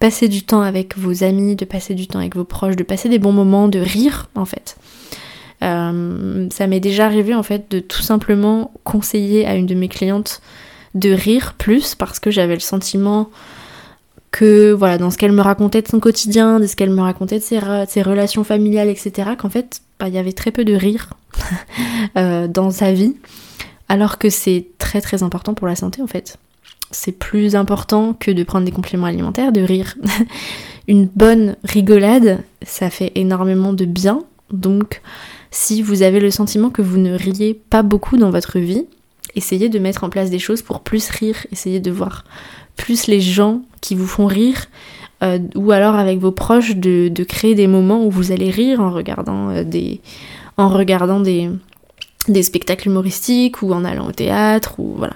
passer 0.02 0.26
du 0.26 0.42
temps 0.42 0.62
avec 0.62 0.98
vos 0.98 1.22
amis, 1.22 1.54
de 1.54 1.64
passer 1.64 1.94
du 1.94 2.08
temps 2.08 2.18
avec 2.18 2.34
vos 2.34 2.42
proches, 2.42 2.74
de 2.74 2.82
passer 2.82 3.08
des 3.08 3.20
bons 3.20 3.30
moments, 3.30 3.68
de 3.68 3.78
rire 3.78 4.28
en 4.34 4.44
fait. 4.44 4.76
Euh, 5.62 6.48
ça 6.50 6.66
m'est 6.66 6.80
déjà 6.80 7.06
arrivé 7.06 7.36
en 7.36 7.44
fait 7.44 7.70
de 7.70 7.78
tout 7.78 8.02
simplement 8.02 8.72
conseiller 8.82 9.46
à 9.46 9.54
une 9.54 9.66
de 9.66 9.76
mes 9.76 9.86
clientes 9.86 10.42
de 10.96 11.10
rire 11.10 11.54
plus 11.56 11.94
parce 11.94 12.18
que 12.18 12.32
j'avais 12.32 12.54
le 12.54 12.60
sentiment 12.60 13.30
que 14.32 14.72
voilà, 14.72 14.98
dans 14.98 15.12
ce 15.12 15.18
qu'elle 15.18 15.30
me 15.30 15.40
racontait 15.40 15.82
de 15.82 15.88
son 15.88 16.00
quotidien, 16.00 16.58
de 16.58 16.66
ce 16.66 16.74
qu'elle 16.74 16.90
me 16.90 17.02
racontait 17.02 17.38
de 17.38 17.44
ses, 17.44 18.02
relations 18.02 18.42
familiales, 18.42 18.88
etc., 18.88 19.30
qu'en 19.38 19.50
fait, 19.50 19.82
bah, 20.00 20.08
il 20.08 20.14
y 20.14 20.18
avait 20.18 20.32
très 20.32 20.50
peu 20.50 20.64
de 20.64 20.74
rire 20.74 21.10
euh, 22.16 22.48
dans 22.48 22.72
sa 22.72 22.92
vie, 22.92 23.14
alors 23.88 24.18
que 24.18 24.30
c'est 24.30 24.66
très 24.78 25.00
très 25.00 25.22
important 25.22 25.54
pour 25.54 25.68
la 25.68 25.76
santé 25.76 26.02
en 26.02 26.08
fait. 26.08 26.38
C'est 26.92 27.12
plus 27.12 27.57
important 27.57 28.14
que 28.18 28.31
de 28.31 28.42
prendre 28.44 28.64
des 28.64 28.72
compléments 28.72 29.07
alimentaires, 29.07 29.52
de 29.52 29.62
rire. 29.62 29.96
Une 30.88 31.07
bonne 31.07 31.57
rigolade, 31.64 32.42
ça 32.62 32.90
fait 32.90 33.12
énormément 33.14 33.72
de 33.72 33.85
bien. 33.85 34.22
Donc, 34.52 35.00
si 35.50 35.83
vous 35.83 36.02
avez 36.02 36.20
le 36.20 36.31
sentiment 36.31 36.70
que 36.70 36.83
vous 36.83 36.98
ne 36.98 37.14
riez 37.14 37.55
pas 37.55 37.83
beaucoup 37.83 38.16
dans 38.16 38.31
votre 38.31 38.59
vie, 38.59 38.87
essayez 39.35 39.68
de 39.68 39.78
mettre 39.78 40.05
en 40.05 40.11
place 40.11 40.31
des 40.31 40.38
choses 40.38 40.62
pour 40.62 40.81
plus 40.81 41.09
rire, 41.09 41.46
essayez 41.52 41.81
de 41.81 41.90
voir 41.90 42.24
plus 42.76 43.07
les 43.07 43.20
gens 43.20 43.62
qui 43.81 43.94
vous 43.94 44.07
font 44.07 44.26
rire, 44.26 44.66
euh, 45.22 45.38
ou 45.55 45.72
alors 45.72 45.94
avec 45.94 46.18
vos 46.18 46.33
proches 46.33 46.76
de, 46.76 47.24
créer 47.24 47.55
des 47.55 47.66
moments 47.66 48.05
où 48.05 48.11
vous 48.11 48.33
allez 48.33 48.50
rire 48.50 48.81
en 48.81 48.90
regardant 48.90 49.50
euh, 49.50 49.64
des, 49.64 50.00
en 50.57 50.68
regardant 50.68 51.20
des 51.20 52.42
spectacles 52.42 52.88
humoristiques 52.88 53.62
ou 53.62 53.72
en 53.72 53.85
allant 53.85 54.09
au 54.09 54.12
théâtre 54.12 54.81
ou 54.81 54.94
voilà 54.96 55.14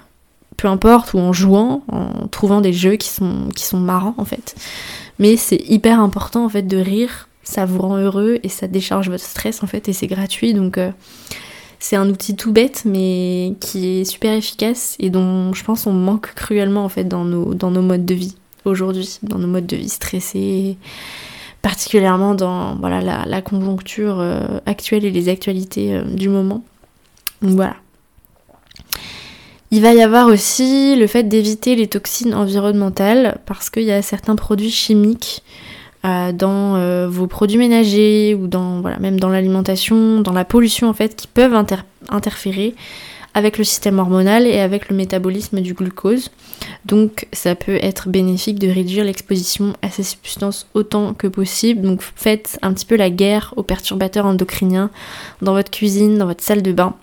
peu 0.56 0.68
importe 0.68 1.14
ou 1.14 1.18
en 1.18 1.32
jouant 1.32 1.82
en 1.88 2.28
trouvant 2.28 2.60
des 2.60 2.72
jeux 2.72 2.96
qui 2.96 3.08
sont 3.08 3.48
qui 3.54 3.64
sont 3.64 3.78
marrants 3.78 4.14
en 4.18 4.24
fait 4.24 4.54
mais 5.18 5.36
c'est 5.36 5.62
hyper 5.68 6.00
important 6.00 6.44
en 6.44 6.48
fait 6.48 6.62
de 6.62 6.76
rire 6.76 7.28
ça 7.42 7.64
vous 7.64 7.80
rend 7.80 7.96
heureux 7.96 8.38
et 8.42 8.48
ça 8.48 8.66
décharge 8.66 9.08
votre 9.08 9.24
stress 9.24 9.62
en 9.62 9.66
fait 9.66 9.88
et 9.88 9.92
c'est 9.92 10.06
gratuit 10.06 10.54
donc 10.54 10.78
euh, 10.78 10.90
c'est 11.78 11.96
un 11.96 12.08
outil 12.08 12.36
tout 12.36 12.52
bête 12.52 12.82
mais 12.84 13.54
qui 13.60 14.00
est 14.00 14.04
super 14.04 14.32
efficace 14.32 14.96
et 14.98 15.10
dont 15.10 15.52
je 15.52 15.62
pense 15.62 15.86
on 15.86 15.92
manque 15.92 16.34
cruellement 16.34 16.84
en 16.84 16.88
fait 16.88 17.04
dans 17.04 17.24
nos, 17.24 17.54
dans 17.54 17.70
nos 17.70 17.82
modes 17.82 18.04
de 18.04 18.14
vie 18.14 18.36
aujourd'hui, 18.66 19.18
dans 19.22 19.38
nos 19.38 19.46
modes 19.46 19.66
de 19.66 19.76
vie 19.76 19.88
stressés, 19.88 20.76
particulièrement 21.62 22.34
dans 22.34 22.76
voilà, 22.76 23.24
la, 23.24 23.42
conjoncture 23.42 24.20
euh, 24.20 24.58
actuelle 24.66 25.04
et 25.04 25.10
les 25.10 25.28
actualités 25.28 25.94
euh, 25.94 26.02
du 26.02 26.28
moment. 26.28 26.64
Donc 27.42 27.52
voilà. 27.52 27.76
Il 29.72 29.82
va 29.82 29.92
y 29.92 30.00
avoir 30.00 30.28
aussi 30.28 30.94
le 30.96 31.06
fait 31.06 31.24
d'éviter 31.24 31.74
les 31.74 31.88
toxines 31.88 32.34
environnementales 32.34 33.38
parce 33.46 33.68
qu'il 33.68 33.82
y 33.82 33.92
a 33.92 34.00
certains 34.00 34.36
produits 34.36 34.70
chimiques 34.70 35.42
euh, 36.04 36.30
dans 36.30 36.76
euh, 36.76 37.08
vos 37.08 37.26
produits 37.26 37.58
ménagers 37.58 38.36
ou 38.40 38.46
dans 38.46 38.80
même 39.00 39.18
dans 39.18 39.28
l'alimentation, 39.28 40.20
dans 40.20 40.32
la 40.32 40.44
pollution 40.44 40.88
en 40.88 40.92
fait, 40.92 41.16
qui 41.16 41.26
peuvent 41.26 41.54
interférer 42.08 42.74
avec 43.34 43.58
le 43.58 43.64
système 43.64 43.98
hormonal 43.98 44.46
et 44.46 44.60
avec 44.60 44.88
le 44.88 44.96
métabolisme 44.96 45.60
du 45.60 45.74
glucose. 45.74 46.30
Donc 46.86 47.26
ça 47.32 47.54
peut 47.54 47.78
être 47.82 48.08
bénéfique 48.08 48.58
de 48.58 48.68
réduire 48.68 49.04
l'exposition 49.04 49.74
à 49.82 49.90
ces 49.90 50.04
substances 50.04 50.68
autant 50.72 51.12
que 51.12 51.26
possible. 51.26 51.82
Donc 51.82 52.00
faites 52.14 52.58
un 52.62 52.72
petit 52.72 52.86
peu 52.86 52.96
la 52.96 53.10
guerre 53.10 53.52
aux 53.56 53.62
perturbateurs 53.62 54.26
endocriniens 54.26 54.90
dans 55.42 55.52
votre 55.52 55.70
cuisine, 55.70 56.16
dans 56.16 56.26
votre 56.26 56.42
salle 56.42 56.62
de 56.62 56.72
bain, 56.72 56.94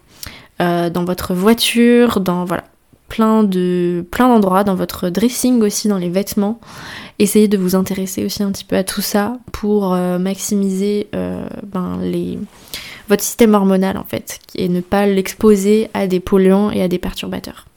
euh, 0.62 0.90
dans 0.90 1.06
votre 1.06 1.34
voiture, 1.34 2.20
dans 2.20 2.46
voilà 2.46 2.64
plein 3.10 3.44
de 3.44 4.06
plein 4.10 4.28
d'endroits, 4.28 4.64
dans 4.64 4.76
votre 4.76 5.10
dressing 5.10 5.62
aussi, 5.62 5.88
dans 5.88 5.98
les 5.98 6.10
vêtements. 6.10 6.60
Essayez 7.20 7.48
de 7.48 7.58
vous 7.58 7.76
intéresser 7.76 8.26
aussi 8.26 8.42
un 8.44 8.52
petit 8.52 8.66
peu 8.66 8.76
à 8.76 8.84
tout 8.84 9.02
ça 9.02 9.38
pour 9.52 9.94
euh, 9.94 10.18
maximiser 10.18 11.08
euh, 11.14 11.46
ben, 11.64 12.00
les, 12.02 12.40
votre 13.10 13.24
système 13.24 13.54
hormonal 13.54 13.98
en 13.98 14.04
fait, 14.04 14.40
et 14.56 14.68
ne 14.68 14.82
pas 14.82 15.06
l'exposer 15.06 15.90
à 15.94 16.08
des 16.08 16.20
polluants 16.20 16.72
et 16.72 16.82
à 16.82 16.88
des 16.88 16.98
perturbateurs. 16.98 17.68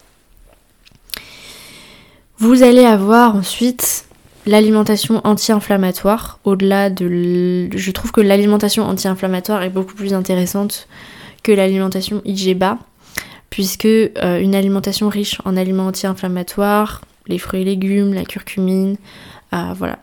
Vous 2.39 2.63
allez 2.63 2.85
avoir 2.85 3.35
ensuite 3.35 4.07
l'alimentation 4.47 5.21
anti-inflammatoire. 5.25 6.39
Au-delà 6.45 6.91
de... 6.91 7.69
Je 7.75 7.91
trouve 7.91 8.13
que 8.13 8.21
l'alimentation 8.21 8.85
anti-inflammatoire 8.85 9.63
est 9.63 9.71
beaucoup 9.71 9.95
plus 9.95 10.15
intéressante 10.15 10.87
que 11.47 11.53
l'alimentation 11.53 12.23
IGBA 12.25 12.77
puisque 13.51 13.85
euh, 13.87 14.41
une 14.41 14.57
alimentation 14.57 15.09
riche 15.09 15.39
en 15.45 15.57
aliments 15.57 15.87
anti-inflammatoires, 15.87 17.03
les 17.29 17.39
fruits 17.39 17.63
et 17.63 17.65
légumes, 17.65 18.13
la 18.13 18.25
curcumine, 18.25 18.97
euh, 19.55 19.73
voilà, 19.77 20.01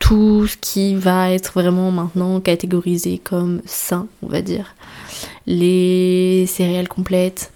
tout 0.00 0.48
ce 0.48 0.56
qui 0.56 0.96
va 0.96 1.30
être 1.30 1.52
vraiment 1.52 1.92
maintenant 1.92 2.40
catégorisé 2.40 3.18
comme 3.18 3.62
sain, 3.66 4.08
on 4.24 4.26
va 4.26 4.42
dire. 4.42 4.74
Les 5.46 6.46
céréales 6.48 6.88
complètes, 6.88 7.52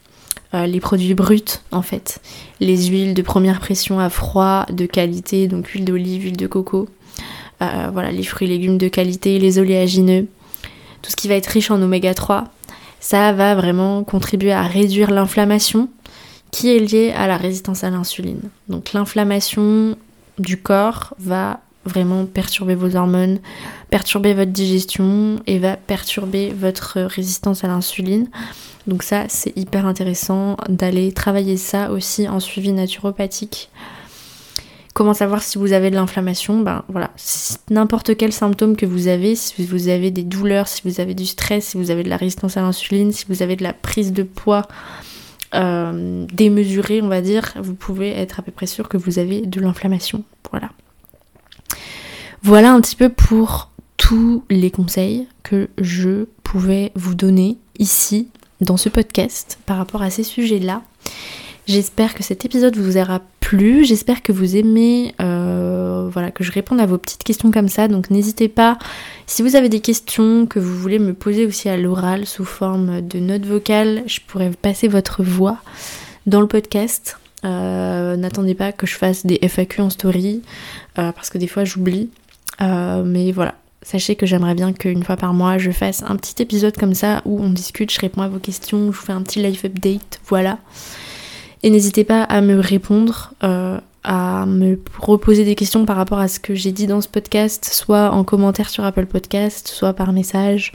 euh, 0.55 0.67
les 0.67 0.79
produits 0.79 1.15
bruts 1.15 1.59
en 1.73 1.83
fait, 1.83 2.21
les 2.61 2.87
huiles 2.87 3.15
de 3.15 3.23
première 3.23 3.59
pression 3.59 3.99
à 3.99 4.11
froid 4.11 4.65
de 4.71 4.87
qualité, 4.87 5.49
donc 5.49 5.67
huile 5.67 5.85
d'olive, 5.85 6.23
huile 6.23 6.37
de 6.37 6.47
coco, 6.47 6.89
voilà, 7.61 8.11
les 8.11 8.25
fruits 8.25 8.49
et 8.49 8.51
légumes 8.51 8.79
de 8.79 8.89
qualité, 8.89 9.39
les 9.39 9.59
oléagineux, 9.59 10.27
tout 11.03 11.11
ce 11.11 11.17
qui 11.17 11.29
va 11.29 11.35
être 11.35 11.47
riche 11.47 11.71
en 11.71 11.81
oméga 11.83 12.15
3, 12.15 12.49
ça 13.03 13.33
va 13.33 13.57
vraiment 13.57 14.05
contribuer 14.05 14.53
à 14.53 14.63
réduire 14.63 15.11
l'inflammation 15.11 15.89
qui 16.53 16.71
est 16.71 16.79
liée 16.79 17.13
à 17.17 17.27
la 17.27 17.37
résistance 17.37 17.83
à 17.83 17.91
l'insuline. 17.91 18.43
Donc 18.69 18.93
l'inflammation 18.93 19.97
du 20.39 20.63
corps 20.63 21.13
va 21.19 21.61
vraiment 21.85 22.27
perturber 22.27 22.77
vos 22.77 22.95
hormones, 22.95 23.41
perturber 23.91 24.35
votre 24.35 24.53
digestion 24.53 25.41
et 25.49 25.59
va 25.59 25.77
perturber 25.77 26.51
votre 26.51 27.01
résistance 27.01 27.65
à 27.65 27.67
l'insuline. 27.67 28.29
Donc 28.87 29.03
ça, 29.03 29.25
c'est 29.29 29.57
hyper 29.57 29.85
intéressant 29.85 30.57
d'aller 30.69 31.11
travailler 31.11 31.57
ça 31.57 31.91
aussi 31.91 32.29
en 32.29 32.39
suivi 32.39 32.73
naturopathique 32.73 33.69
Comment 34.95 35.15
savoir 35.15 35.43
si 35.43 35.57
vous 35.57 35.73
avez 35.73 35.91
de 35.91 35.95
l'inflammation 35.95 36.61
Ben 36.61 36.85
voilà, 36.89 37.11
n'importe 37.71 38.17
quel 38.17 38.33
symptôme 38.33 38.77
que 38.77 38.85
vous 38.85 39.09
avez, 39.09 39.35
si 39.37 39.65
vous 39.65 39.89
avez 39.89 40.11
des 40.11 40.23
douleurs, 40.23 40.69
si 40.69 40.83
vous 40.85 41.01
avez 41.01 41.15
du 41.15 41.25
stress, 41.25 41.69
si 41.69 41.79
vous 41.79 41.91
avez 41.91 42.03
de 42.03 42.11
la 42.11 42.19
résistance 42.19 42.59
à 42.59 42.61
l'insuline, 42.61 43.11
si 43.11 43.25
vous 43.29 43.43
avez 43.43 43.57
de 43.57 43.63
la 43.63 43.73
prise 43.73 44.13
de 44.13 44.23
poids 44.23 44.69
euh, 45.55 46.27
démesurée, 46.33 47.01
on 47.01 47.09
va 47.09 47.23
dire, 47.23 47.55
vous 47.57 47.75
pouvez 47.75 48.11
être 48.11 48.41
à 48.41 48.43
peu 48.43 48.53
près 48.53 48.67
sûr 48.67 48.89
que 48.89 48.99
vous 48.99 49.19
avez 49.19 49.43
de 49.43 49.61
l'inflammation. 49.61 50.25
Voilà. 50.51 50.71
Voilà 52.43 52.73
un 52.73 52.81
petit 52.81 52.97
peu 52.97 53.09
pour 53.09 53.71
tous 53.97 54.45
les 54.51 54.71
conseils 54.71 55.27
que 55.43 55.69
je 55.79 56.27
pouvais 56.43 56.93
vous 56.97 57.15
donner 57.15 57.57
ici 57.79 58.29
dans 58.61 58.77
ce 58.77 58.89
podcast 58.89 59.59
par 59.65 59.79
rapport 59.79 60.03
à 60.03 60.11
ces 60.11 60.23
sujets-là. 60.23 60.83
J'espère 61.67 62.15
que 62.15 62.23
cet 62.23 62.45
épisode 62.45 62.77
vous 62.77 62.97
aura 62.97 63.21
j'espère 63.59 64.23
que 64.23 64.33
vous 64.33 64.57
aimez 64.57 65.15
euh, 65.21 66.09
voilà, 66.13 66.31
que 66.31 66.45
je 66.45 66.53
réponde 66.53 66.81
à 66.81 66.87
vos 66.87 66.99
petites 66.99 67.25
questions 67.25 67.51
comme 67.51 67.69
ça, 67.69 67.89
donc 67.89 68.11
n'hésitez 68.11 68.49
pas, 68.49 68.79
si 69.27 69.43
vous 69.43 69.57
avez 69.57 69.69
des 69.69 69.81
questions 69.81 70.47
que 70.47 70.59
vous 70.59 70.77
voulez 70.77 70.99
me 70.99 71.15
poser 71.15 71.47
aussi 71.47 71.69
à 71.69 71.77
l'oral 71.77 72.27
sous 72.27 72.45
forme 72.45 73.01
de 73.01 73.19
notes 73.19 73.47
vocales, 73.47 74.03
je 74.07 74.21
pourrais 74.27 74.51
passer 74.51 74.89
votre 74.89 75.23
voix 75.23 75.59
dans 76.27 76.41
le 76.41 76.47
podcast. 76.47 77.19
Euh, 77.45 78.17
n'attendez 78.17 78.55
pas 78.55 78.73
que 78.73 78.87
je 78.87 78.95
fasse 78.95 79.27
des 79.27 79.39
FAQ 79.43 79.83
en 79.83 79.91
story, 79.91 80.43
euh, 80.99 81.13
parce 81.13 81.31
que 81.31 81.39
des 81.39 81.49
fois 81.49 81.65
j'oublie, 81.65 82.11
mais 82.61 83.33
voilà, 83.33 83.55
Sachez 83.85 84.15
que 84.15 84.27
j'aimerais 84.27 84.55
bien 84.55 84.73
qu'une 84.73 85.03
fois 85.03 85.17
par 85.17 85.35
mois 85.35 85.59
je 85.59 85.73
fasse 85.73 86.05
un 86.05 86.15
petit 86.15 86.41
épisode 86.41 86.77
comme 86.77 86.95
ça 86.95 87.21
où 87.25 87.43
on 87.43 87.51
discute, 87.51 87.93
je 87.93 87.99
réponds 88.01 88.23
à 88.23 88.29
vos 88.29 88.39
questions, 88.39 88.93
je 88.93 88.97
vous 88.97 89.05
fais 89.05 89.13
un 89.13 89.23
petit 89.23 89.43
live 89.43 89.61
update, 89.65 90.21
voilà. 90.29 90.59
Et 91.63 91.71
n'hésitez 91.71 92.05
pas 92.05 92.23
à 92.23 92.41
me 92.41 92.59
répondre, 92.59 93.33
euh, 93.45 93.79
à 94.05 94.47
me 94.47 94.81
reposer 94.99 95.45
des 95.45 95.55
questions 95.55 95.85
par 95.85 95.97
rapport 95.97 96.19
à 96.19 96.29
ce 96.29 96.41
que 96.41 96.55
j'ai 96.55 96.73
dit 96.73 96.87
dans 96.87 97.01
ce 97.01 97.09
podcast, 97.09 97.69
soit 97.73 98.11
en 98.11 98.25
commentaire 98.25 98.69
sur 98.69 98.85
Apple 98.85 99.07
Podcast, 99.07 99.69
soit 99.69 99.93
par 99.93 100.13
message, 100.13 100.73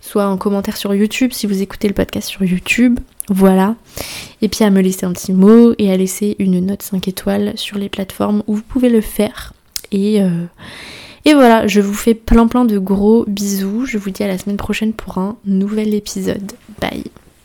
soit 0.00 0.26
en 0.26 0.36
commentaire 0.36 0.76
sur 0.76 0.94
YouTube 0.94 1.32
si 1.32 1.46
vous 1.46 1.62
écoutez 1.62 1.88
le 1.88 1.94
podcast 1.94 2.28
sur 2.28 2.44
YouTube. 2.44 3.00
Voilà. 3.30 3.76
Et 4.42 4.48
puis 4.48 4.64
à 4.64 4.70
me 4.70 4.80
laisser 4.80 5.06
un 5.06 5.12
petit 5.12 5.32
mot 5.32 5.74
et 5.78 5.90
à 5.90 5.96
laisser 5.96 6.36
une 6.38 6.64
note 6.64 6.82
5 6.82 7.08
étoiles 7.08 7.52
sur 7.56 7.78
les 7.78 7.88
plateformes 7.88 8.42
où 8.46 8.54
vous 8.56 8.62
pouvez 8.62 8.90
le 8.90 9.00
faire. 9.00 9.54
Et, 9.92 10.22
euh, 10.22 10.44
et 11.24 11.34
voilà, 11.34 11.66
je 11.66 11.80
vous 11.80 11.94
fais 11.94 12.14
plein 12.14 12.46
plein 12.46 12.64
de 12.64 12.78
gros 12.78 13.24
bisous. 13.26 13.86
Je 13.86 13.96
vous 13.96 14.10
dis 14.10 14.22
à 14.22 14.28
la 14.28 14.38
semaine 14.38 14.56
prochaine 14.56 14.92
pour 14.92 15.18
un 15.18 15.36
nouvel 15.46 15.94
épisode. 15.94 16.52
Bye 16.80 17.04